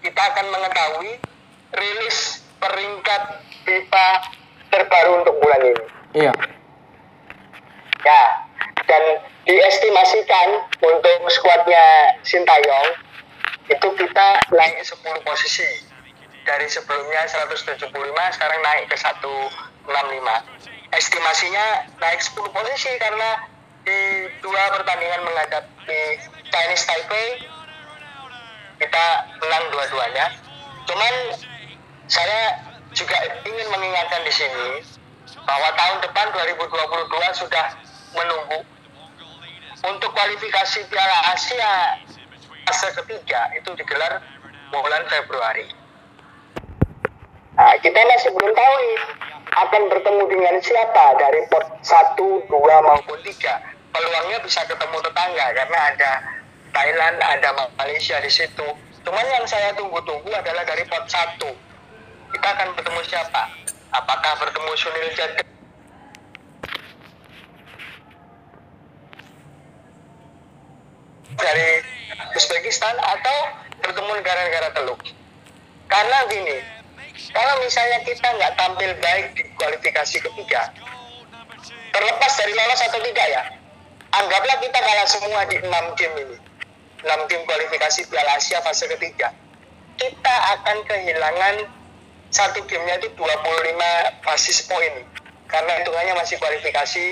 kita 0.01 0.17
akan 0.33 0.47
mengetahui 0.55 1.13
rilis 1.75 2.46
peringkat 2.63 3.23
FIFA 3.65 4.09
terbaru 4.73 5.11
untuk 5.25 5.35
bulan 5.43 5.61
ini. 5.63 5.85
Iya. 6.17 6.33
Ya, 8.07 8.23
dan 8.87 9.03
diestimasikan 9.47 10.49
untuk 10.83 11.17
skuadnya 11.31 12.17
Sintayong 12.23 12.89
itu 13.67 13.89
kita 13.99 14.29
naik 14.55 14.79
10 14.79 15.27
posisi 15.27 15.67
dari 16.47 16.71
sebelumnya 16.71 17.27
175 17.27 17.83
sekarang 18.39 18.61
naik 18.63 18.87
ke 18.87 18.95
165 18.95 19.27
estimasinya 20.95 21.67
naik 21.99 22.23
10 22.23 22.47
posisi 22.55 22.91
karena 23.03 23.43
di 23.87 24.31
dua 24.43 24.63
pertandingan 24.75 25.23
menghadapi 25.27 26.01
Chinese 26.51 26.87
Taipei 26.87 27.43
kita 28.79 29.07
menang 29.43 29.65
dua-duanya 29.75 30.27
cuman 30.87 31.15
saya 32.07 32.63
juga 32.95 33.19
ingin 33.43 33.67
mengingatkan 33.71 34.23
di 34.23 34.33
sini 34.33 34.69
bahwa 35.43 35.69
tahun 35.75 35.99
depan 36.07 36.27
2022 36.33 37.43
sudah 37.43 37.67
menunggu 38.15 38.59
untuk 39.87 40.11
kualifikasi 40.15 40.87
Piala 40.91 41.19
Asia 41.35 42.03
fase 42.67 42.89
ketiga 43.03 43.51
itu 43.55 43.71
digelar 43.79 44.23
bulan 44.75 45.03
Februari. 45.07 45.71
Nah, 47.57 47.73
kita 47.81 47.97
masih 47.97 48.31
belum 48.37 48.53
tahu 48.53 48.75
nih 48.83 48.99
akan 49.57 49.83
bertemu 49.89 50.23
dengan 50.29 50.55
siapa 50.61 51.05
dari 51.17 51.41
pot 51.49 51.65
1, 51.81 52.19
2 52.21 52.53
maupun 52.53 53.19
3. 53.23 53.33
Peluangnya 53.95 54.39
bisa 54.45 54.61
ketemu 54.69 54.99
tetangga 55.01 55.47
karena 55.57 55.79
ada 55.95 56.11
Thailand, 56.77 57.17
ada 57.25 57.49
Malaysia 57.81 58.21
di 58.21 58.29
situ. 58.29 58.67
Cuman 59.07 59.25
yang 59.25 59.47
saya 59.49 59.73
tunggu-tunggu 59.73 60.29
adalah 60.29 60.69
dari 60.69 60.85
pot 60.85 61.09
1. 61.09 61.66
Kita 62.37 62.53
akan 62.53 62.69
bertemu 62.77 63.01
siapa? 63.09 63.49
Apakah 63.97 64.37
bertemu 64.37 64.73
Sunil 64.77 65.09
Chedra 65.17 65.41
dari 71.33 71.81
Uzbekistan 72.37 72.93
atau 73.01 73.39
bertemu 73.81 74.21
negara-negara 74.21 74.69
teluk. 74.77 75.01
Karena 75.89 76.29
gini, 76.29 76.61
kalau 77.33 77.57
misalnya 77.65 78.05
kita 78.05 78.29
nggak 78.29 78.53
tampil 78.61 78.93
baik 79.01 79.33
di 79.33 79.43
kualifikasi 79.57 80.17
ketiga, 80.21 80.77
terlepas 81.89 82.33
dari 82.37 82.53
lolos 82.53 82.85
atau 82.85 83.01
tidak 83.01 83.27
ya, 83.33 83.43
anggaplah 84.13 84.61
kita 84.61 84.77
kalah 84.77 85.09
semua 85.09 85.41
di 85.49 85.57
enam 85.57 85.97
game 85.97 86.17
ini, 86.21 86.37
enam 87.01 87.21
game 87.33 87.49
kualifikasi 87.49 88.05
Piala 88.13 88.37
Asia 88.37 88.61
fase 88.61 88.85
ketiga, 88.93 89.33
kita 89.97 90.35
akan 90.61 90.85
kehilangan 90.85 91.76
satu 92.31 92.63
gamenya 92.67 93.01
itu 93.03 93.09
25 93.15 93.27
basis 94.27 94.67
poin 94.67 94.93
karena 95.47 95.73
hitungannya 95.83 96.15
masih 96.19 96.37
kualifikasi 96.43 97.05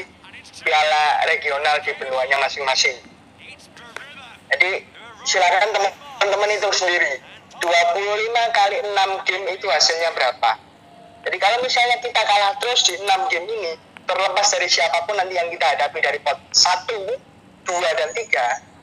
Piala 0.54 1.04
regional 1.26 1.82
di 1.82 1.90
benuanya 1.98 2.38
masing-masing. 2.38 2.94
Jadi 4.54 4.70
silakan 5.26 5.72
teman-teman 5.74 6.50
itu 6.52 6.68
sendiri. 6.70 7.18
25 7.58 7.64
kali 8.54 8.76
6 8.86 9.26
game 9.26 9.44
itu 9.56 9.66
hasilnya 9.66 10.14
berapa? 10.14 10.50
Jadi 11.24 11.36
kalau 11.40 11.58
misalnya 11.64 11.96
kita 12.04 12.20
kalah 12.22 12.54
terus 12.60 12.86
di 12.86 12.94
6 13.00 13.32
game 13.32 13.46
ini 13.50 13.72
terlepas 14.04 14.46
dari 14.52 14.68
siapa 14.68 15.08
pun 15.08 15.16
nanti 15.16 15.34
yang 15.34 15.48
kita 15.48 15.64
hadapi 15.64 15.98
dari 16.04 16.20
pot 16.20 16.36
1, 16.52 16.92
2, 17.64 17.98
dan 17.98 18.10
3 18.12 18.74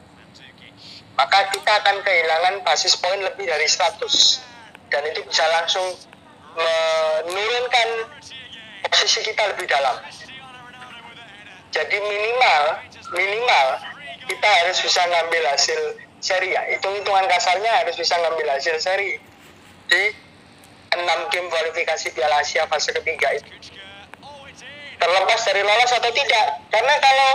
maka 1.22 1.54
kita 1.54 1.72
akan 1.86 2.02
kehilangan 2.02 2.56
basis 2.66 2.98
poin 2.98 3.22
lebih 3.22 3.46
dari 3.46 3.68
100 3.70 4.02
dan 4.90 5.02
itu 5.06 5.22
bisa 5.30 5.46
langsung 5.54 5.86
menurunkan 6.56 7.88
posisi 8.92 9.20
kita 9.24 9.44
lebih 9.56 9.68
dalam. 9.68 9.98
Jadi 11.72 11.98
minimal 11.98 12.64
minimal 13.16 13.68
kita 14.28 14.50
harus 14.64 14.78
bisa 14.84 15.02
ngambil 15.08 15.44
hasil 15.52 15.80
seri 16.20 16.52
ya. 16.52 16.62
Hitung-hitungan 16.76 17.26
kasarnya 17.32 17.72
harus 17.84 17.96
bisa 17.96 18.20
ngambil 18.20 18.48
hasil 18.52 18.76
seri 18.80 19.18
di 19.88 20.04
6 20.92 21.32
game 21.32 21.48
kualifikasi 21.48 22.12
Piala 22.12 22.44
Asia 22.44 22.68
fase 22.68 22.92
ketiga 22.92 23.32
itu. 23.36 23.52
Terlepas 25.00 25.40
dari 25.48 25.64
lolos 25.64 25.92
atau 25.92 26.12
tidak 26.14 26.48
karena 26.70 26.96
kalau 27.00 27.32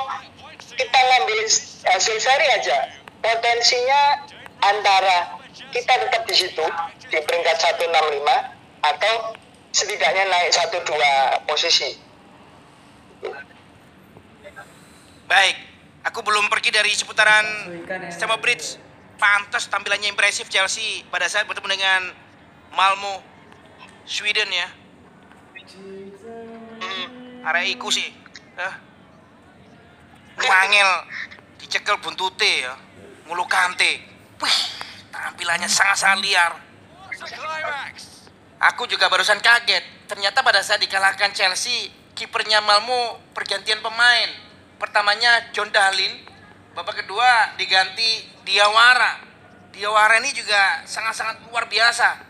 kita 0.77 0.99
ngambil 1.01 1.41
hasil 1.89 2.17
seri 2.21 2.47
aja 2.53 2.79
potensinya 3.25 4.29
antara 4.61 5.41
kita 5.73 5.93
tetap 6.07 6.23
di 6.29 6.35
situ 6.37 6.67
di 7.11 7.19
peringkat 7.25 7.57
165 7.81 8.56
atau 8.95 9.35
setidaknya 9.75 10.31
naik 10.31 10.51
satu 10.55 10.79
dua 10.87 11.43
posisi 11.49 12.07
Baik, 15.27 15.57
aku 16.07 16.23
belum 16.23 16.47
pergi 16.47 16.71
dari 16.71 16.95
seputaran 16.95 17.47
sama 18.15 18.39
Bridge. 18.39 18.79
Pantas 19.17 19.67
tampilannya 19.67 20.13
impresif 20.13 20.47
Chelsea 20.47 21.03
pada 21.11 21.27
saat 21.27 21.49
bertemu 21.51 21.73
dengan 21.73 22.15
Malmo, 22.77 23.25
Sweden 24.07 24.47
ya. 24.53 24.69
Hmm, 26.79 27.43
area 27.43 27.65
iku 27.67 27.91
sih. 27.91 28.07
Eh. 28.55 28.75
Wangel 30.37 30.91
dicekel 31.59 31.97
buntute 31.99 32.63
ya. 32.63 32.77
Ngulu 33.27 33.43
kante. 33.51 34.05
Wih, 34.39 34.59
tampilannya 35.11 35.67
sangat-sangat 35.67 36.23
liar. 36.23 36.53
Aku 38.57 38.89
juga 38.89 39.13
barusan 39.13 39.37
kaget. 39.45 40.09
Ternyata 40.09 40.41
pada 40.41 40.65
saat 40.65 40.81
dikalahkan 40.81 41.35
Chelsea, 41.37 41.93
kipernya 42.17 42.65
Malmo 42.65 43.21
pergantian 43.37 43.85
pemain. 43.85 44.33
Pertamanya 44.81 45.53
John 45.53 45.69
Dahlin, 45.69 46.25
babak 46.73 47.05
kedua 47.05 47.57
diganti 47.61 48.25
Diawara. 48.49 49.21
Diawara 49.77 50.23
ini 50.25 50.33
juga 50.33 50.87
sangat-sangat 50.89 51.45
luar 51.53 51.69
biasa. 51.69 52.25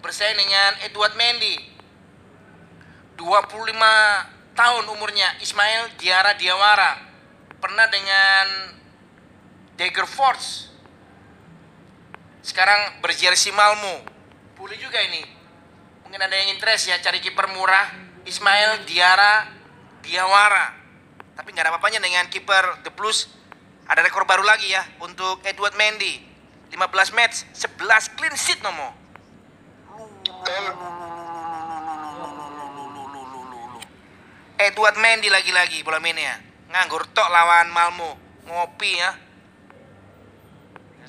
Bersaing 0.00 0.38
dengan 0.38 0.80
Edward 0.86 1.12
Mendy. 1.18 1.76
25 3.20 4.56
tahun 4.56 4.84
umurnya 4.88 5.36
Ismail 5.44 5.92
Diara 6.00 6.32
Diawara. 6.40 7.04
Pernah 7.60 7.86
dengan 7.92 8.46
Dagger 9.76 10.08
Force. 10.08 10.72
Sekarang 12.40 13.02
berjersey 13.04 13.52
Malmo. 13.52 14.06
Boleh 14.56 14.78
juga 14.80 15.02
ini. 15.04 15.35
Mungkin 16.06 16.22
ada 16.22 16.38
yang 16.38 16.54
interest 16.54 16.86
ya 16.86 17.02
cari 17.02 17.18
kiper 17.18 17.50
murah 17.50 17.90
Ismail 18.22 18.86
Diara 18.86 19.50
Diawara. 20.06 20.70
Tapi 21.34 21.50
nggak 21.50 21.66
ada 21.66 21.70
apa-apanya 21.74 21.98
dengan 21.98 22.30
kiper 22.30 22.86
The 22.86 22.94
Blues. 22.94 23.26
Ada 23.90 24.06
rekor 24.06 24.22
baru 24.22 24.46
lagi 24.46 24.70
ya 24.70 24.86
untuk 25.02 25.42
Edward 25.42 25.74
Mendy. 25.74 26.22
15 26.70 27.10
match, 27.10 27.42
11 27.58 28.14
clean 28.14 28.34
sheet 28.38 28.62
nomo. 28.62 28.94
Edward 34.62 34.96
Mendy 35.02 35.26
lagi-lagi 35.26 35.82
bola 35.82 35.98
mainnya. 35.98 36.38
Nganggur 36.70 37.02
tok 37.10 37.26
lawan 37.34 37.66
Malmo. 37.74 38.14
Ngopi 38.46 38.94
ya. 38.94 39.10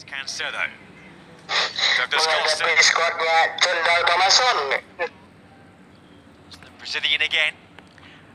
Cancelo. 0.07 0.87
Menghadapi 1.47 2.83
skuadnya 2.83 3.38
Thomason 4.07 4.57
again. 7.23 7.53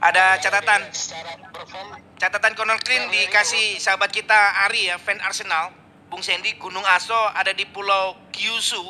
Ada 0.03 0.37
catatan. 0.42 0.83
Catatan 2.18 2.53
Connor 2.59 2.79
Clean 2.83 3.07
dikasih 3.09 3.79
sahabat 3.79 4.11
kita 4.11 4.66
Ari 4.68 4.90
ya, 4.90 4.98
fan 4.98 5.18
Arsenal. 5.22 5.72
Bung 6.12 6.20
Sandy, 6.20 6.61
Gunung 6.61 6.85
Aso 6.85 7.16
ada 7.33 7.57
di 7.57 7.64
Pulau 7.64 8.18
Kyushu. 8.35 8.85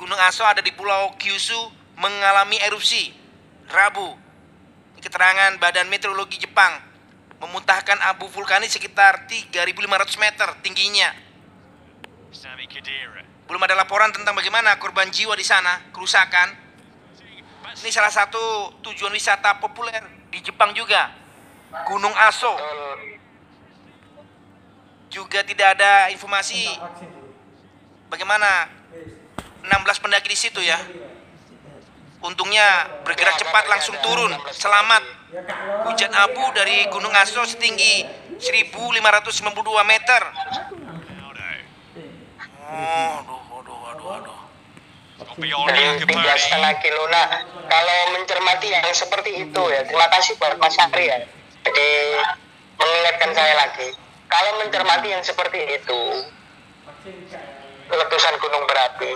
Gunung 0.00 0.16
Aso 0.24 0.40
ada 0.48 0.64
di 0.64 0.72
Pulau 0.72 1.12
Kyushu 1.20 1.58
mengalami 2.00 2.56
erupsi 2.64 3.12
Rabu. 3.68 4.16
Keterangan 5.02 5.58
Badan 5.60 5.90
Meteorologi 5.90 6.40
Jepang 6.40 6.78
memuntahkan 7.42 7.98
abu 8.06 8.30
vulkanis 8.30 8.70
sekitar 8.70 9.26
3.500 9.26 10.22
meter 10.22 10.48
tingginya. 10.62 11.10
Belum 13.44 13.60
ada 13.60 13.76
laporan 13.76 14.08
tentang 14.08 14.32
bagaimana 14.32 14.80
korban 14.80 15.12
jiwa 15.12 15.36
di 15.36 15.44
sana, 15.44 15.92
kerusakan. 15.92 16.48
Ini 17.84 17.90
salah 17.92 18.08
satu 18.08 18.72
tujuan 18.80 19.12
wisata 19.12 19.60
populer 19.60 20.00
di 20.32 20.40
Jepang 20.40 20.72
juga. 20.72 21.12
Gunung 21.84 22.12
Aso. 22.16 22.56
Juga 25.12 25.44
tidak 25.44 25.76
ada 25.76 26.08
informasi 26.08 26.72
bagaimana 28.08 28.68
16 29.60 30.00
pendaki 30.00 30.32
di 30.32 30.38
situ 30.40 30.60
ya. 30.64 30.80
Untungnya 32.22 32.88
bergerak 33.04 33.36
cepat 33.36 33.68
langsung 33.68 33.98
turun, 34.00 34.32
selamat. 34.48 35.02
Hujan 35.84 36.12
abu 36.16 36.44
dari 36.56 36.88
Gunung 36.88 37.12
Aso 37.12 37.44
setinggi 37.44 38.08
1592 38.40 39.84
meter. 39.84 40.22
Aduh, 42.72 43.40
aduh, 43.60 43.78
aduh, 43.92 44.08
aduh. 44.16 44.38
Got 45.20 45.36
beyond 45.36 45.68
jadi 45.68 46.02
tiga 46.08 46.34
setengah 46.40 46.72
kilo. 46.80 47.04
Nah 47.12 47.26
kalau 47.68 47.98
mencermati 48.16 48.72
yang 48.72 48.88
seperti 48.96 49.44
itu 49.44 49.62
ya 49.68 49.84
terima 49.84 50.08
kasih 50.08 50.40
buat 50.40 50.56
Mas 50.56 50.74
Ari 50.80 51.04
ya. 51.04 51.18
Jadi 51.68 51.88
mengingatkan 52.80 53.30
saya 53.36 53.54
lagi 53.60 53.88
kalau 54.26 54.64
mencermati 54.64 55.08
yang 55.12 55.22
seperti 55.22 55.60
itu 55.78 56.00
letusan 57.92 58.34
gunung 58.40 58.64
berapi 58.64 59.12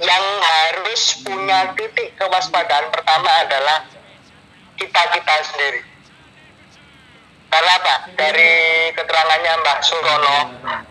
yang 0.00 0.24
harus 0.42 1.22
punya 1.22 1.76
titik 1.76 2.16
kewaspadaan 2.18 2.88
pertama 2.88 3.30
adalah 3.44 3.84
kita 4.74 5.02
kita 5.12 5.34
sendiri. 5.52 5.82
Karena 7.52 7.72
apa? 7.78 7.96
Dari 8.18 8.52
keterangannya 8.98 9.52
Mbah 9.62 9.78
Surono 9.86 10.38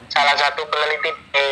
salah 0.07 0.35
satu 0.39 0.63
peneliti 0.71 1.11
di 1.35 1.47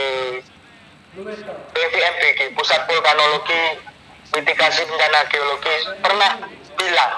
BVMBG 1.11 2.55
Pusat 2.55 2.87
Vulkanologi 2.87 3.83
Mitigasi 4.31 4.87
Bencana 4.87 5.27
Geologi 5.27 5.75
pernah 5.99 6.31
bilang 6.79 7.13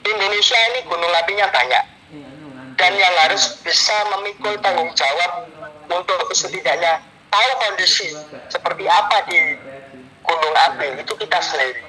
Indonesia 0.00 0.58
ini 0.72 0.80
gunung 0.88 1.12
apinya 1.12 1.52
banyak 1.52 1.84
dan 2.80 2.92
yang 2.96 3.14
harus 3.20 3.60
bisa 3.60 3.92
memikul 4.16 4.56
tanggung 4.64 4.88
jawab 4.96 5.44
untuk 5.92 6.32
setidaknya 6.32 7.04
tahu 7.28 7.50
kondisi 7.68 8.16
seperti 8.48 8.88
apa 8.88 9.20
di 9.28 9.60
gunung 10.24 10.54
api 10.56 11.04
itu 11.04 11.12
kita 11.20 11.38
sendiri. 11.44 11.84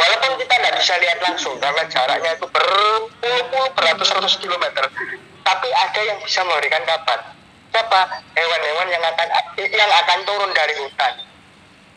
Walaupun 0.00 0.40
kita 0.40 0.54
tidak 0.56 0.74
bisa 0.80 0.96
lihat 0.96 1.18
langsung 1.20 1.60
karena 1.60 1.84
jaraknya 1.92 2.40
itu 2.40 2.46
berpuluh-puluh 2.48 3.68
beratus-ratus 3.76 4.40
kilometer 4.40 4.88
tapi 5.44 5.68
ada 5.76 6.00
yang 6.08 6.16
bisa 6.24 6.40
memberikan 6.40 6.80
kabar 6.88 7.39
siapa? 7.70 8.00
Hewan-hewan 8.34 8.88
yang 8.90 9.02
akan 9.02 9.28
yang 9.58 9.90
akan 10.04 10.18
turun 10.26 10.50
dari 10.54 10.74
hutan. 10.78 11.14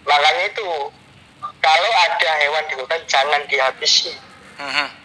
Makanya 0.05 0.43
itu 0.53 0.67
kalau 1.59 1.91
ada 2.07 2.29
hewan 2.45 2.63
di 2.69 2.75
hutan 2.77 3.01
jangan 3.09 3.41
dihabisi. 3.49 4.13
Mhm. 4.53 5.01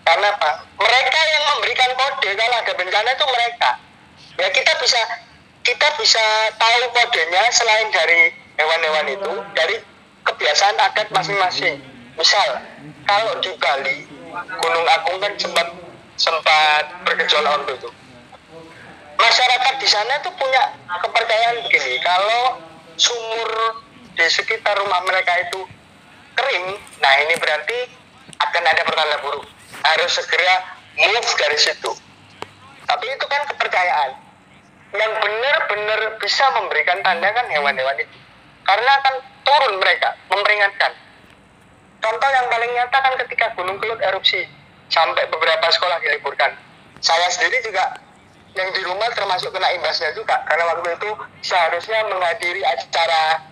karena 0.00 0.26
apa? 0.32 0.64
Mereka 0.80 1.20
yang 1.22 1.44
memberikan 1.54 1.90
kode 1.94 2.30
kalau 2.34 2.56
ada 2.56 2.72
bencana 2.74 3.08
itu 3.14 3.26
mereka. 3.30 3.70
Ya 4.42 4.48
kita 4.50 4.72
bisa 4.82 5.00
kita 5.62 5.86
bisa 6.00 6.24
tahu 6.56 6.80
kodenya 6.90 7.46
selain 7.52 7.88
dari 7.94 8.32
hewan-hewan 8.58 9.06
itu 9.12 9.32
dari 9.54 9.76
kebiasaan 10.26 10.76
adat 10.82 11.08
masing-masing. 11.14 11.78
Misal 12.18 12.48
kalau 13.06 13.38
di 13.38 13.54
Bali 13.60 13.96
Gunung 14.34 14.86
Agung 14.88 15.18
kan 15.22 15.32
sempat 15.38 15.68
sempat 16.18 16.84
bergejolak 17.06 17.62
waktu 17.62 17.72
itu 17.78 17.90
masyarakat 19.20 19.74
di 19.78 19.88
sana 19.88 20.18
tuh 20.24 20.32
punya 20.34 20.72
kepercayaan 20.88 21.60
begini 21.68 22.00
kalau 22.00 22.58
sumur 22.96 23.50
di 24.16 24.26
sekitar 24.28 24.76
rumah 24.80 25.00
mereka 25.04 25.32
itu 25.44 25.60
kering 26.36 26.66
nah 27.00 27.14
ini 27.24 27.34
berarti 27.36 27.78
akan 28.40 28.62
ada 28.64 28.82
pertanda 28.84 29.16
buruk. 29.20 29.44
Harus 29.80 30.12
segera 30.12 30.76
move 30.96 31.30
dari 31.40 31.56
situ 31.56 31.92
tapi 32.90 33.06
itu 33.06 33.26
kan 33.30 33.42
kepercayaan. 33.46 34.10
Yang 34.90 35.12
benar-benar 35.22 36.00
bisa 36.18 36.44
memberikan 36.58 36.98
tanda 37.06 37.30
kan 37.30 37.46
hewan-hewan 37.46 37.94
itu. 38.02 38.16
Karena 38.66 38.90
akan 38.98 39.14
turun 39.46 39.74
mereka 39.78 40.18
memperingatkan. 40.26 40.90
Contoh 42.02 42.30
yang 42.34 42.46
paling 42.50 42.70
nyata 42.74 42.98
kan 42.98 43.14
ketika 43.22 43.54
Gunung 43.54 43.78
Kelut 43.78 44.02
erupsi 44.02 44.42
sampai 44.90 45.30
beberapa 45.30 45.70
sekolah 45.70 46.02
diliburkan. 46.02 46.58
Saya 46.98 47.30
sendiri 47.30 47.62
juga 47.62 47.94
yang 48.54 48.68
di 48.74 48.82
rumah 48.82 49.06
termasuk 49.14 49.54
kena 49.54 49.70
imbasnya 49.78 50.10
juga 50.14 50.42
karena 50.42 50.64
waktu 50.74 50.88
itu 50.98 51.10
seharusnya 51.46 52.02
menghadiri 52.10 52.62
acara 52.66 53.46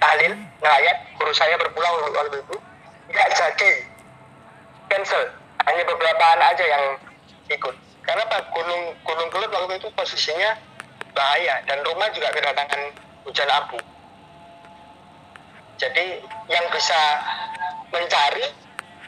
tahlil 0.00 0.32
ngayat 0.62 0.96
guru 1.18 1.32
saya 1.34 1.54
berpulang 1.58 1.92
waktu 2.14 2.38
itu. 2.40 2.56
Nggak 3.12 3.28
jadi. 3.36 3.72
Cancel. 4.88 5.24
Hanya 5.68 5.82
beberapa 5.84 6.24
anak 6.38 6.56
aja 6.56 6.64
yang 6.64 6.84
ikut. 7.52 7.74
Karena 8.08 8.24
Pak 8.24 8.56
gunung 8.56 8.96
gunung 9.04 9.28
kelut 9.28 9.52
waktu 9.52 9.76
itu 9.76 9.88
posisinya 9.92 10.56
bahaya 11.12 11.60
dan 11.68 11.84
rumah 11.84 12.08
juga 12.16 12.32
kedatangan 12.32 12.96
hujan 13.28 13.50
abu. 13.52 13.76
Jadi 15.76 16.24
yang 16.48 16.66
bisa 16.72 17.00
mencari 17.92 18.48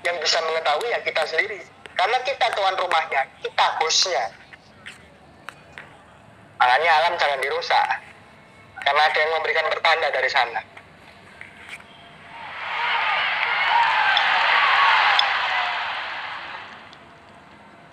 yang 0.05 0.17
bisa 0.21 0.37
mengetahui 0.45 0.93
ya 0.93 1.01
kita 1.01 1.23
sendiri. 1.25 1.65
Karena 1.97 2.17
kita 2.29 2.47
tuan 2.53 2.77
rumahnya 2.77 3.25
kita 3.41 3.67
bosnya 3.81 4.25
makanya 6.61 6.91
alam 7.01 7.15
jangan 7.17 7.41
dirusak 7.41 7.87
karena 8.85 9.03
ada 9.09 9.19
yang 9.19 9.33
memberikan 9.41 9.67
pertanda 9.73 10.09
dari 10.13 10.29
sana 10.29 10.61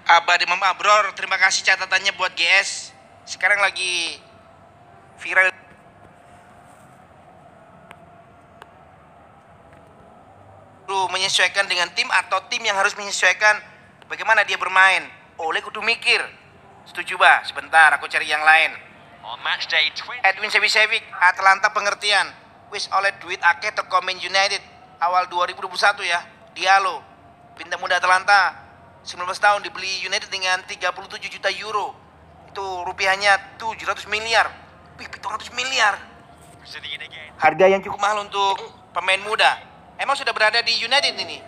Abah 0.08 0.40
Demam 0.40 0.64
Abror, 0.64 1.12
terima 1.20 1.36
kasih 1.36 1.68
catatannya 1.68 2.16
buat 2.16 2.32
GS. 2.32 2.96
Sekarang 3.28 3.60
lagi 3.60 4.16
viral. 5.20 5.52
Lu 10.88 11.12
menyesuaikan 11.12 11.68
dengan 11.68 11.92
tim 11.92 12.08
atau 12.08 12.40
tim 12.48 12.64
yang 12.64 12.80
harus 12.80 12.96
menyesuaikan 12.96 13.60
bagaimana 14.08 14.48
dia 14.48 14.56
bermain. 14.56 15.04
Oleh 15.44 15.60
kudu 15.60 15.84
mikir. 15.84 16.24
Setuju 16.88 17.20
bah? 17.20 17.44
Sebentar, 17.44 17.92
aku 17.92 18.08
cari 18.08 18.32
yang 18.32 18.40
lain. 18.42 18.72
On 19.28 19.36
match 19.44 19.68
day 19.68 19.92
20. 19.92 20.24
Edwin 20.24 20.48
Sevicevic, 20.48 21.04
Atlanta 21.20 21.68
pengertian. 21.76 22.32
Wis 22.72 22.88
oleh 22.96 23.12
duit 23.20 23.40
akeh 23.44 23.76
teko 23.76 24.00
Man 24.04 24.16
United 24.16 24.64
awal 25.04 25.28
2021 25.28 25.68
ya. 26.08 26.24
Diallo, 26.56 27.04
bintang 27.60 27.84
muda 27.84 28.00
Atlanta, 28.00 28.56
19 29.04 29.20
tahun 29.38 29.62
dibeli 29.68 30.08
United 30.08 30.32
dengan 30.32 30.64
37 30.64 31.28
juta 31.28 31.52
euro. 31.60 31.92
Itu 32.48 32.64
rupiahnya 32.88 33.60
700 33.60 34.08
miliar. 34.08 34.48
Wih, 34.96 35.12
700 35.12 35.52
miliar. 35.54 36.00
Harga 37.38 37.66
yang 37.70 37.84
cukup 37.84 38.00
mahal 38.00 38.24
untuk 38.24 38.58
pemain 38.96 39.22
muda. 39.22 39.60
Emang 40.00 40.16
sudah 40.16 40.34
berada 40.34 40.64
di 40.64 40.74
United 40.82 41.14
ini? 41.20 41.40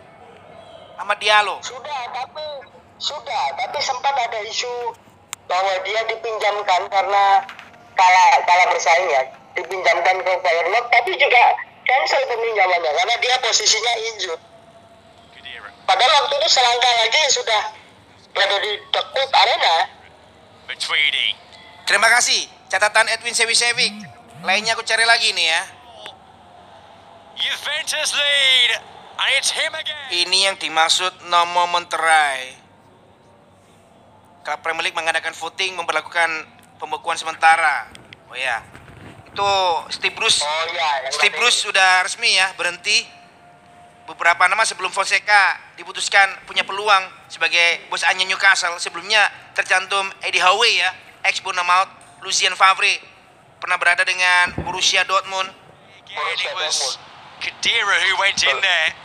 Ahmad 0.99 1.17
Diallo. 1.17 1.63
Sudah, 1.63 2.01
tapi 2.11 2.43
sudah, 2.99 3.43
tapi 3.55 3.79
sempat 3.79 4.13
ada 4.13 4.39
isu 4.43 4.71
bahwa 5.49 5.73
dia 5.81 6.01
dipinjamkan 6.05 6.81
karena 6.93 7.41
kalah 7.97 8.29
kalah 8.45 8.67
bersaing 8.69 9.09
ya, 9.09 9.21
dipinjamkan 9.57 10.15
ke 10.21 10.31
Feyenoord, 10.45 10.85
tapi 10.93 11.11
juga 11.17 11.43
cancel 11.83 12.21
peminjamannya 12.29 12.91
karena 12.93 13.15
dia 13.17 13.35
posisinya 13.41 13.93
injured. 14.13 14.41
Kadira. 15.33 15.69
Padahal 15.89 16.11
waktu 16.23 16.33
itu 16.37 16.47
selangkah 16.53 16.93
lagi 17.01 17.21
sudah 17.33 17.61
berada 18.37 18.57
di 18.61 18.71
Dekut 18.93 19.29
Arena. 19.33 19.75
Terima 21.89 22.05
kasih 22.13 22.45
catatan 22.69 23.09
Edwin 23.09 23.33
Sevicevic. 23.33 24.05
Lainnya 24.45 24.77
aku 24.77 24.85
cari 24.85 25.03
lagi 25.03 25.33
nih 25.33 25.49
ya. 25.49 25.61
Juventus 27.33 28.13
lead. 28.13 28.71
And 29.19 29.35
it's 29.35 29.51
him 29.51 29.73
again. 29.75 30.07
Ini 30.13 30.37
yang 30.47 30.55
dimaksud 30.61 31.27
no 31.27 31.43
moment 31.49 31.89
Kalau 34.49 34.65
Premier 34.65 34.89
League 34.89 34.97
mengadakan 34.97 35.29
voting 35.37 35.77
memperlakukan 35.77 36.25
pembekuan 36.81 37.13
sementara. 37.13 37.85
Oh 38.25 38.33
ya. 38.33 38.65
Itu 39.29 39.45
Steve 39.93 40.17
Bruce. 40.17 40.41
Oh 40.41 40.65
iya, 40.73 41.05
yang 41.05 41.13
Steve 41.13 41.29
tadi- 41.29 41.37
Bruce 41.37 41.69
sudah 41.69 42.01
resmi 42.01 42.33
ya 42.33 42.49
berhenti. 42.57 43.05
Beberapa 44.09 44.49
nama 44.49 44.65
sebelum 44.65 44.89
Fonseca 44.89 45.53
diputuskan 45.77 46.49
punya 46.49 46.65
peluang 46.65 47.29
sebagai 47.29 47.85
bos 47.93 48.01
anyar 48.01 48.25
Newcastle. 48.25 48.73
Sebelumnya 48.81 49.29
tercantum 49.53 50.09
Eddie 50.25 50.41
Howe 50.41 50.65
ya, 50.65 50.97
ex 51.29 51.45
Bournemouth, 51.45 51.93
Lucien 52.25 52.57
Favre 52.57 52.97
pernah 53.61 53.77
berada 53.77 54.01
dengan 54.01 54.65
Borussia 54.65 55.05
Dortmund. 55.05 55.53
It 56.09 56.49
was 56.57 56.97
Kadira 57.37 58.01
who 58.01 58.17
went 58.17 58.41
in 58.41 58.57
there. 58.57 58.97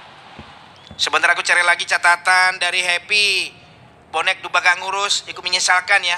Sebentar 0.96 1.36
aku 1.36 1.44
cari 1.44 1.60
lagi 1.60 1.84
catatan 1.84 2.56
dari 2.56 2.80
Happy. 2.80 3.60
Bonek 4.14 4.46
Dubaga 4.46 4.78
ngurus, 4.78 5.26
ikut 5.26 5.42
menyesalkan 5.42 5.98
ya. 6.06 6.14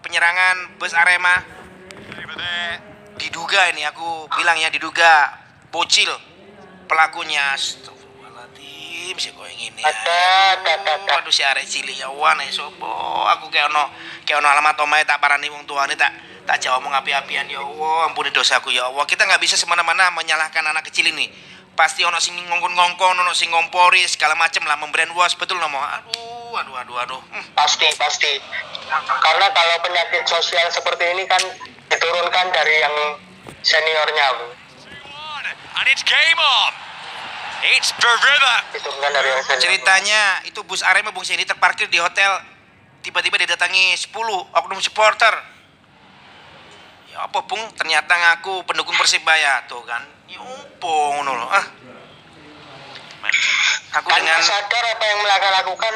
Penyerangan 0.00 0.80
bus 0.80 0.96
Arema. 0.96 1.36
Diduga 3.20 3.68
ini, 3.76 3.84
aku 3.84 4.24
bilang 4.32 4.56
ya 4.56 4.72
diduga. 4.72 5.28
Bocil 5.68 6.08
pelakunya. 6.88 7.52
Astagfirullahaladzim, 7.52 9.20
si 9.20 9.36
kau 9.36 9.44
yang 9.44 9.68
ini. 9.68 9.84
Ada. 9.84 10.56
Aduh 11.20 11.28
si 11.28 11.44
arek 11.44 11.68
cilik 11.68 12.00
ya 12.00 12.08
wana 12.08 12.40
sopo. 12.48 12.88
Aku 13.36 13.52
kayak 13.52 13.68
ono 13.68 13.92
kayak 14.24 14.40
ono 14.40 14.48
alamat 14.48 14.80
omae 14.80 15.04
tak 15.04 15.20
parani 15.20 15.52
wong 15.52 15.68
tuane 15.68 15.92
tak 16.00 16.16
tak 16.48 16.56
jawab 16.64 16.80
ngomong 16.80 17.04
api-apian 17.04 17.46
ya 17.52 17.60
Allah 17.60 18.08
ampuni 18.08 18.32
dosaku 18.32 18.72
ya 18.72 18.88
Allah 18.88 19.04
kita 19.04 19.28
nggak 19.28 19.38
bisa 19.38 19.60
semena-mena 19.60 20.10
menyalahkan 20.10 20.64
anak 20.64 20.88
kecil 20.88 21.06
ini 21.06 21.30
pasti 21.76 22.02
ono 22.02 22.18
sing 22.18 22.34
ngongkon-ngongkon 22.34 23.20
ono 23.20 23.30
sing 23.36 23.52
ngompori 23.52 24.02
segala 24.08 24.34
macem 24.34 24.64
lah 24.66 24.74
membrainwash 24.80 25.38
betul 25.38 25.60
nomo 25.62 25.78
aduh 25.78 26.39
aduh 26.54 26.74
aduh 26.74 26.96
aduh 26.98 27.20
hmm. 27.20 27.44
Pasti, 27.54 27.86
pasti. 27.98 28.32
Karena 29.06 29.46
kalau 29.54 29.76
penyakit 29.84 30.26
sosial 30.26 30.66
seperti 30.70 31.04
ini 31.14 31.24
kan 31.30 31.42
diturunkan 31.90 32.46
dari 32.50 32.74
yang 32.82 32.96
seniornya. 33.62 34.28
And 35.80 35.86
it's 35.88 36.04
game 36.04 36.40
on. 36.40 36.72
It's 37.76 37.92
Barilla. 37.96 38.56
Diturunkan 38.74 39.10
dari 39.14 39.28
yang 39.30 39.42
senior. 39.44 39.62
ceritanya 39.62 40.22
itu 40.48 40.60
bus 40.66 40.82
Arema 40.82 41.14
Bung 41.14 41.24
Seni 41.24 41.46
terparkir 41.46 41.86
di 41.88 42.00
hotel 42.02 42.42
tiba-tiba 43.00 43.40
didatangi 43.40 43.96
10 43.96 44.12
oknum 44.52 44.80
supporter 44.80 45.32
ya 47.08 47.24
apa 47.26 47.42
Bung 47.48 47.60
ternyata 47.74 48.12
ngaku 48.12 48.62
pendukung 48.68 48.94
Persibaya 48.94 49.64
tuh 49.66 49.80
kan 49.88 50.04
ya 50.28 50.40
ngono 50.80 51.32
loh 51.32 51.48
ah 51.48 51.64
aku 53.94 54.06
Kan 54.08 54.22
dengan 54.22 54.40
sadar 54.40 54.84
apa 54.96 55.04
yang 55.04 55.20
mereka 55.20 55.48
lakukan 55.62 55.94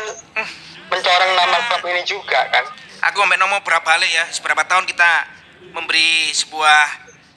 mencoreng 0.92 1.32
nama 1.38 1.58
klub 1.70 1.82
ini 1.88 2.02
juga 2.04 2.40
kan. 2.52 2.64
aku 3.10 3.16
sampai 3.20 3.38
nomor 3.40 3.60
berapa 3.64 3.84
balik 3.84 4.10
ya 4.10 4.24
seberapa 4.32 4.64
tahun 4.68 4.84
kita 4.84 5.10
memberi 5.72 6.30
sebuah 6.32 6.84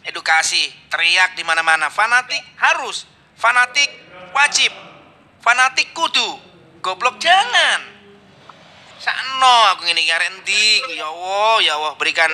edukasi 0.08 0.72
teriak 0.92 1.36
di 1.36 1.44
mana-mana 1.44 1.92
fanatik 1.92 2.40
harus 2.60 3.08
fanatik 3.40 3.88
wajib 4.36 4.72
fanatik 5.44 5.92
kudu 5.96 6.40
goblok 6.84 7.20
jangan 7.20 7.98
Sakno 8.98 9.78
aku 9.78 9.86
ngene 9.86 10.02
iki 10.02 10.10
arek 10.10 10.30
endi? 10.34 10.98
Ya 10.98 11.06
Allah, 11.06 11.62
ya 11.62 11.78
Allah 11.78 11.94
berikan 12.02 12.34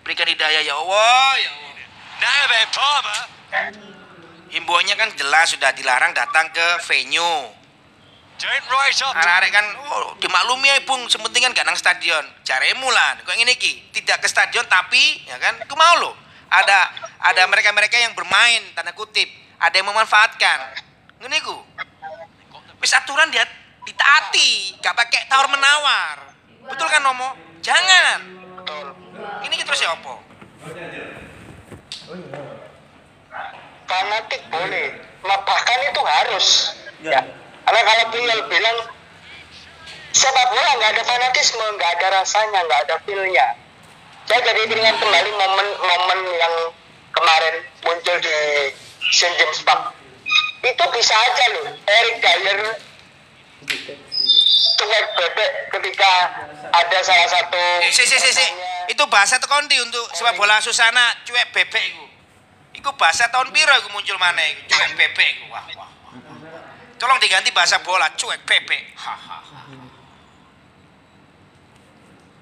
berikan 0.00 0.24
hidayah 0.24 0.64
ya 0.64 0.72
Allah, 0.72 1.36
ya 1.36 1.50
Allah. 1.52 1.70
Now 2.20 2.64
Palmer. 2.72 3.99
Himbauannya 4.50 4.94
kan 4.98 5.08
jelas 5.14 5.54
sudah 5.54 5.70
dilarang 5.70 6.10
datang 6.10 6.50
ke 6.50 6.66
venue. 6.90 7.54
Arek-arek 9.14 9.52
kan 9.52 9.66
oh, 9.92 10.16
dimaklumi 10.16 10.72
ya 10.72 10.80
Bung, 10.88 11.04
sementing 11.12 11.44
kan 11.44 11.52
gak 11.52 11.66
nang 11.68 11.76
stadion. 11.76 12.24
Jaremu 12.42 12.88
lah, 12.88 13.20
kok 13.20 13.36
ngene 13.36 13.52
iki, 13.52 13.92
tidak 13.92 14.24
ke 14.24 14.26
stadion 14.26 14.64
tapi 14.64 15.22
ya 15.28 15.36
kan, 15.36 15.60
aku 15.60 15.76
mau 15.76 16.00
lo. 16.00 16.16
Ada 16.50 16.88
ada 17.20 17.42
mereka-mereka 17.46 18.00
yang 18.00 18.16
bermain 18.16 18.64
tanda 18.72 18.96
kutip, 18.96 19.28
ada 19.60 19.76
yang 19.76 19.86
memanfaatkan. 19.92 20.58
Ngene 21.20 21.36
iku. 21.36 21.56
Wis 22.80 22.96
aturan 22.96 23.28
dia 23.28 23.44
ditaati, 23.84 24.80
gak 24.80 24.96
pakai 24.96 25.28
tawar 25.28 25.46
menawar. 25.52 26.32
Betul 26.64 26.88
kan 26.88 27.04
Nomo? 27.04 27.36
Jangan. 27.60 28.40
betul 28.56 28.86
Ini 29.46 29.54
terus 29.62 29.84
ya 29.84 29.92
apa? 29.92 30.14
Fanatik 33.90 34.42
boleh 34.54 34.88
nah, 35.26 35.38
bahkan 35.42 35.78
itu 35.82 36.02
harus 36.06 36.46
ya 37.02 37.20
karena 37.66 37.80
kalau 37.86 38.04
Bilal 38.14 38.40
bilang 38.46 38.78
sepak 40.14 40.46
bola 40.50 40.70
nggak 40.78 40.90
ada 40.94 41.02
fanatisme 41.06 41.64
nggak 41.78 41.90
ada 41.98 42.06
rasanya 42.22 42.60
nggak 42.66 42.80
ada 42.86 42.96
feelnya 43.02 43.46
saya 44.30 44.40
jadi 44.46 44.62
ingat 44.70 44.96
kembali 45.02 45.30
momen-momen 45.34 46.20
yang 46.38 46.54
kemarin 47.10 47.54
muncul 47.82 48.16
di 48.22 48.36
St. 49.10 49.34
James 49.38 49.60
Park 49.66 49.94
itu 50.60 50.84
bisa 50.94 51.14
aja 51.14 51.44
loh 51.58 51.66
Eric 51.82 52.16
Dyer 52.22 52.60
cuek 54.80 55.04
bebek 55.14 55.50
ketika 55.78 56.12
ada 56.72 56.98
salah 57.04 57.28
satu 57.28 57.62
si, 57.92 58.04
si, 58.06 58.16
si, 58.16 58.30
si. 58.32 58.46
Itu 58.90 59.06
bahasa 59.06 59.38
tekondi 59.38 59.78
untuk 59.78 60.02
sepak 60.16 60.34
bola 60.34 60.58
susana 60.58 61.14
cuek 61.22 61.54
bebek 61.54 61.84
iku. 61.94 62.09
Iku 62.80 62.90
bahasa 62.96 63.28
tahun 63.28 63.52
piro 63.52 63.76
iku 63.76 63.92
muncul 63.92 64.16
mana 64.16 64.40
iku 64.56 64.72
cuek 64.72 64.90
bebek 64.96 65.28
iku. 65.36 65.44
Wah, 65.52 65.64
wah. 65.76 65.90
Tolong 66.96 67.20
diganti 67.20 67.52
bahasa 67.52 67.76
bola 67.84 68.08
cuek 68.16 68.40
bebek. 68.48 68.82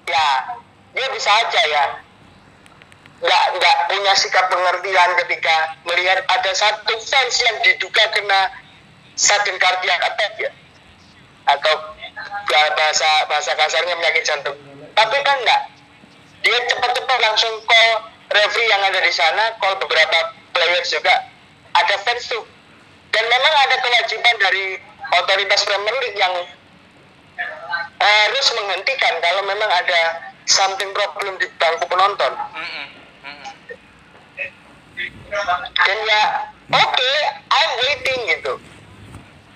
Ya 0.07 0.25
dia 0.95 1.07
bisa 1.13 1.29
aja 1.29 1.61
ya 1.69 1.83
nggak 3.19 3.43
nggak 3.59 3.77
punya 3.91 4.13
sikap 4.15 4.47
pengertian 4.47 5.11
ketika 5.27 5.75
melihat 5.83 6.23
ada 6.23 6.51
satu 6.55 6.95
fans 7.03 7.35
yang 7.43 7.57
diduga 7.67 8.03
kena 8.15 8.47
sudden 9.19 9.59
cardiac 9.59 9.99
attack 10.07 10.33
ya 10.39 10.49
atau 11.51 11.75
ba- 12.47 12.73
bahasa 12.79 13.09
bahasa 13.27 13.51
kasarnya 13.59 13.99
penyakit 13.99 14.23
jantung 14.23 14.55
tapi 14.95 15.19
kan 15.19 15.35
enggak 15.35 15.61
dia 16.47 16.57
cepat-cepat 16.71 17.17
langsung 17.19 17.53
call 17.67 18.07
referee 18.29 18.69
yang 18.69 18.81
ada 18.85 18.99
di 19.01 19.13
sana 19.13 19.57
call 19.57 19.77
beberapa 19.81 20.37
players 20.53 20.89
juga 20.93 21.29
ada 21.73 21.95
fans 22.05 22.29
tuh. 22.29 22.45
Dan 23.09 23.25
memang 23.25 23.53
ada 23.65 23.75
kewajiban 23.81 24.35
dari 24.37 24.77
otoritas 25.17 25.65
Premier 25.65 25.97
League 26.05 26.19
yang 26.19 26.33
harus 27.99 28.47
menghentikan 28.53 29.13
kalau 29.23 29.41
memang 29.49 29.69
ada 29.69 30.01
something 30.45 30.93
problem 30.93 31.41
di 31.41 31.49
bangku 31.57 31.85
penonton. 31.89 32.33
Dan 35.73 35.97
ya 36.05 36.21
oke 36.69 37.11
I'm 37.49 37.71
waiting 37.81 38.19
gitu. 38.37 38.53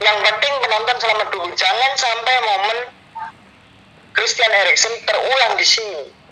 Yang 0.01 0.17
penting 0.17 0.53
penonton 0.65 0.97
selamat 0.97 1.27
dulu. 1.29 1.49
Jangan 1.53 1.91
sampai 1.93 2.35
momen 2.41 2.79
Christian 4.17 4.49
Eriksen 4.49 4.93
terulang 5.05 5.53
di 5.61 5.65
sini 5.65 6.23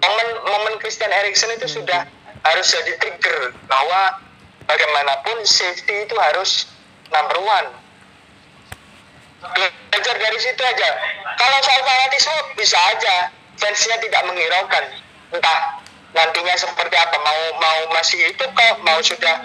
momen 0.00 0.28
momen 0.48 0.74
Christian 0.80 1.12
Eriksen 1.12 1.52
itu 1.56 1.80
sudah 1.80 2.08
harus 2.40 2.66
jadi 2.72 2.92
trigger 2.96 3.52
bahwa 3.68 4.16
bagaimanapun 4.64 5.44
safety 5.44 6.08
itu 6.08 6.16
harus 6.16 6.70
number 7.12 7.38
one. 7.42 7.68
Belajar 9.90 10.16
dari 10.20 10.38
situ 10.40 10.62
aja. 10.62 10.90
Kalau 11.36 11.58
soal 11.64 11.80
fanatisme 11.84 12.36
bisa 12.56 12.76
aja. 12.92 13.32
Fansnya 13.60 13.96
tidak 14.00 14.24
menghiraukan. 14.24 14.84
Entah 15.36 15.58
nantinya 16.16 16.54
seperti 16.56 16.96
apa. 16.96 17.16
Mau 17.20 17.40
mau 17.60 17.80
masih 17.92 18.20
itu 18.32 18.44
kok 18.44 18.74
mau 18.84 19.00
sudah 19.04 19.36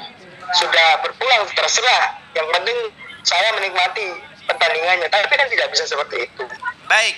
sudah 0.55 0.87
berpulang 1.03 1.43
terserah. 1.51 2.15
Yang 2.35 2.47
penting 2.59 2.77
saya 3.23 3.49
menikmati 3.59 4.07
pertandingannya. 4.47 5.07
Tapi 5.11 5.33
kan 5.35 5.47
tidak 5.51 5.67
bisa 5.71 5.83
seperti 5.87 6.27
itu. 6.27 6.43
Baik. 6.87 7.15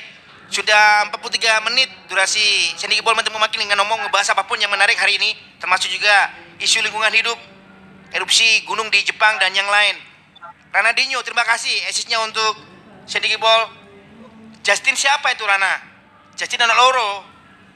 Sudah 0.48 1.12
43 1.12 1.68
menit 1.68 1.92
durasi 2.08 2.72
Sendiki 2.80 3.04
Ball 3.04 3.20
Mantap 3.20 3.36
Memakin 3.36 3.68
dengan 3.68 3.84
ngomong 3.84 4.08
ngebahas 4.08 4.32
apa 4.32 4.48
pun 4.48 4.56
yang 4.56 4.72
menarik 4.72 4.96
hari 4.96 5.20
ini 5.20 5.36
termasuk 5.60 5.92
juga 5.92 6.32
isu 6.64 6.80
lingkungan 6.82 7.12
hidup, 7.12 7.36
erupsi 8.16 8.64
gunung 8.64 8.88
di 8.88 9.04
Jepang 9.04 9.36
dan 9.44 9.52
yang 9.52 9.68
lain. 9.68 10.00
Rana 10.72 10.96
Dinyo, 10.96 11.20
terima 11.24 11.44
kasih 11.44 11.74
asisnya 11.92 12.20
untuk 12.24 12.56
Sendiki 13.04 13.36
Ball. 13.36 13.68
Justin 14.64 14.96
siapa 14.96 15.32
itu 15.32 15.44
Rana? 15.48 15.80
Justin 16.36 16.64
anak 16.64 16.78
loro. 16.80 17.24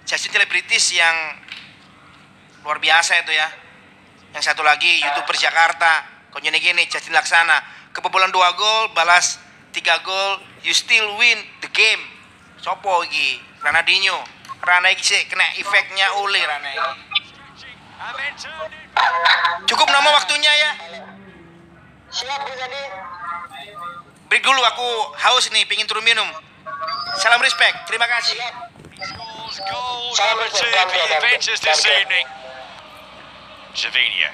Justin 0.03 0.35
selebritis 0.35 0.91
yang 0.91 1.15
luar 2.67 2.83
biasa 2.83 3.23
itu 3.23 3.31
ya. 3.31 3.47
Yang 4.35 4.43
satu 4.51 4.63
lagi 4.63 4.99
youtuber 4.99 5.35
Jakarta. 5.35 6.03
Kau 6.31 6.39
gini 6.43 6.83
Justin 6.87 7.15
Laksana. 7.15 7.59
Kebobolan 7.91 8.31
dua 8.31 8.55
gol, 8.55 8.91
balas 8.95 9.39
tiga 9.71 9.99
gol, 10.03 10.39
you 10.63 10.75
still 10.75 11.15
win 11.15 11.39
the 11.63 11.71
game. 11.71 11.99
Sopo 12.61 13.01
iki? 13.09 13.41
Ronaldinho. 13.65 14.17
Rana 14.61 14.93
iki 14.93 15.01
sih 15.01 15.21
kena 15.25 15.45
efeknya 15.57 16.13
oleh 16.21 16.41
Rana 16.45 16.69
iki. 16.69 16.91
Cukup 19.65 19.87
nama 19.89 20.09
waktunya 20.13 20.53
ya. 20.53 20.71
siap 22.11 22.43
Bu 22.43 22.51
Sandi 22.59 22.83
Break 24.27 24.43
dulu 24.47 24.61
aku 24.63 24.87
haus 25.19 25.51
nih, 25.51 25.67
pingin 25.67 25.87
turun 25.87 26.03
minum. 26.07 26.27
Salam 27.19 27.43
respect, 27.43 27.83
terima 27.83 28.07
kasih. 28.07 28.39
Salam 30.15 30.39
respect, 30.39 30.71
Salam 30.71 30.87
respect. 30.87 31.43
this 31.43 31.83
evening. 31.83 32.27
Javinho. 33.75 34.31